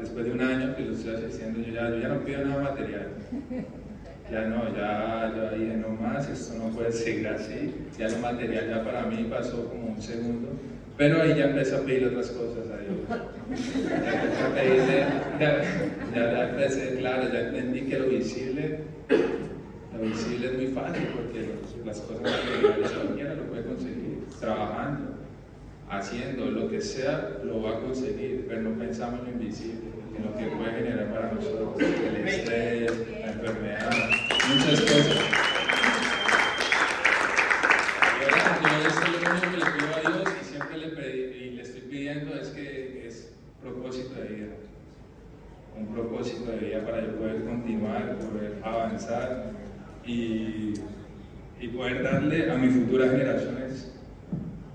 después 0.00 0.24
de 0.24 0.32
un 0.32 0.40
año 0.40 0.74
que 0.76 0.84
lo 0.84 0.92
estoy 0.92 1.14
haciendo, 1.14 1.60
yo 1.60 1.72
ya, 1.72 1.90
yo 1.90 1.98
ya 1.98 2.08
no 2.08 2.24
pido 2.24 2.44
nada 2.44 2.62
material. 2.62 3.08
Ya 4.30 4.42
no, 4.42 4.68
ya, 4.76 5.32
ya 5.34 5.56
dije, 5.56 5.76
no 5.76 5.88
más, 5.88 6.28
esto 6.28 6.58
no 6.58 6.68
puede 6.76 6.92
seguir 6.92 7.28
así. 7.28 7.74
Ya 7.98 8.10
lo 8.10 8.18
material 8.18 8.68
ya 8.68 8.84
para 8.84 9.06
mí 9.06 9.26
pasó 9.30 9.68
como 9.70 9.86
un 9.86 10.02
segundo. 10.02 10.48
Pero 10.98 11.22
ahí 11.22 11.34
ya 11.34 11.46
empecé 11.46 11.76
a 11.76 11.80
pedir 11.80 12.08
otras 12.08 12.30
cosas 12.32 12.64
a 12.70 12.76
Dios. 12.76 12.98
Ya 13.08 14.54
pedirle, 14.54 15.06
ya, 15.40 15.62
ya, 16.14 16.32
ya 16.32 16.48
empecé, 16.50 16.96
claro, 16.98 17.32
ya 17.32 17.40
entendí 17.40 17.82
que 17.82 17.98
lo 17.98 18.08
visible, 18.08 18.80
lo 19.08 20.00
visible 20.00 20.48
es 20.48 20.54
muy 20.54 20.66
fácil 20.66 21.08
porque 21.14 21.48
las 21.86 22.00
cosas 22.00 22.20
materiales 22.20 22.90
cualquiera 22.90 23.34
lo 23.34 23.44
puede 23.44 23.62
conseguir 23.64 24.18
trabajando 24.40 25.18
haciendo 25.90 26.46
lo 26.46 26.68
que 26.68 26.80
sea, 26.80 27.38
lo 27.44 27.62
va 27.62 27.78
a 27.78 27.80
conseguir, 27.80 28.46
pero 28.48 28.62
no 28.62 28.78
pensamos 28.78 29.20
en 29.20 29.26
lo 29.26 29.32
invisible, 29.32 29.90
en 30.16 30.24
lo 30.24 30.36
que 30.36 30.56
puede 30.56 30.72
generar 30.72 31.12
para 31.12 31.32
nosotros, 31.32 31.80
el 31.80 32.28
estrés, 32.28 32.92
la 33.20 33.32
enfermedad, 33.32 33.90
muchas 34.48 34.80
cosas. 34.82 35.24
Y 38.20 38.24
ahora 38.24 38.58
con 38.60 38.70
todo 38.70 38.88
esto, 38.88 39.00
lo 39.10 39.30
único 39.30 39.50
que 39.50 39.56
le 39.56 39.70
pido 39.72 39.96
a 39.96 40.00
Dios 40.00 40.34
y 40.40 40.44
siempre 40.44 40.76
le, 40.78 40.88
pedí, 40.88 41.20
y 41.20 41.50
le 41.50 41.62
estoy 41.62 41.80
pidiendo 41.82 42.34
es 42.34 42.48
que 42.48 43.06
es 43.06 43.32
propósito 43.62 44.14
de 44.20 44.28
vida. 44.28 44.54
Un 45.78 45.86
propósito 45.94 46.50
de 46.50 46.58
vida 46.58 46.84
para 46.84 47.02
yo 47.02 47.16
poder 47.16 47.44
continuar, 47.44 48.18
poder 48.18 48.58
avanzar 48.64 49.52
y, 50.04 50.74
y 51.60 51.68
a 52.28 52.54
mis 52.58 52.74
futuras 52.74 53.10
generaciones 53.10 53.90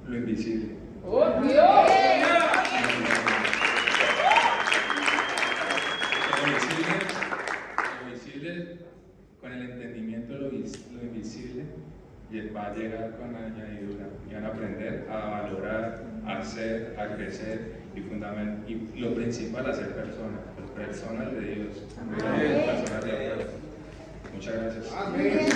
lo 0.08 0.18
invisible. 0.18 0.70
¡Oh, 1.06 1.24
Dios! 1.44 1.90
Lo 6.40 6.54
visible, 6.54 6.94
lo 8.02 8.12
visible, 8.12 8.78
con 9.40 9.52
el 9.54 9.62
entendimiento 9.72 10.34
lo, 10.34 10.50
lo 10.50 11.04
invisible, 11.04 11.64
y 12.32 12.50
va 12.50 12.68
a 12.68 12.74
llegar 12.76 13.18
con 13.18 13.34
la 13.34 13.40
añadidura. 13.46 14.08
Y 14.30 14.34
van 14.34 14.46
a 14.46 14.48
aprender 14.48 15.08
a 15.12 15.30
valorar, 15.30 16.04
a 16.26 16.38
hacer, 16.40 16.96
a 17.00 17.16
crecer 17.16 17.74
y, 17.96 18.00
fundament- 18.00 18.68
y 18.68 19.00
lo 19.00 19.14
principal, 19.14 19.70
a 19.70 19.74
ser 19.76 19.90
personas, 19.90 20.40
personas 20.76 21.32
de 21.34 21.40
Dios, 21.40 21.84
personas 22.66 23.06
de 23.06 23.12
acuerdo. 23.12 23.52
Muchas 24.34 24.56
gracias. 24.56 24.92
Amén. 24.92 25.48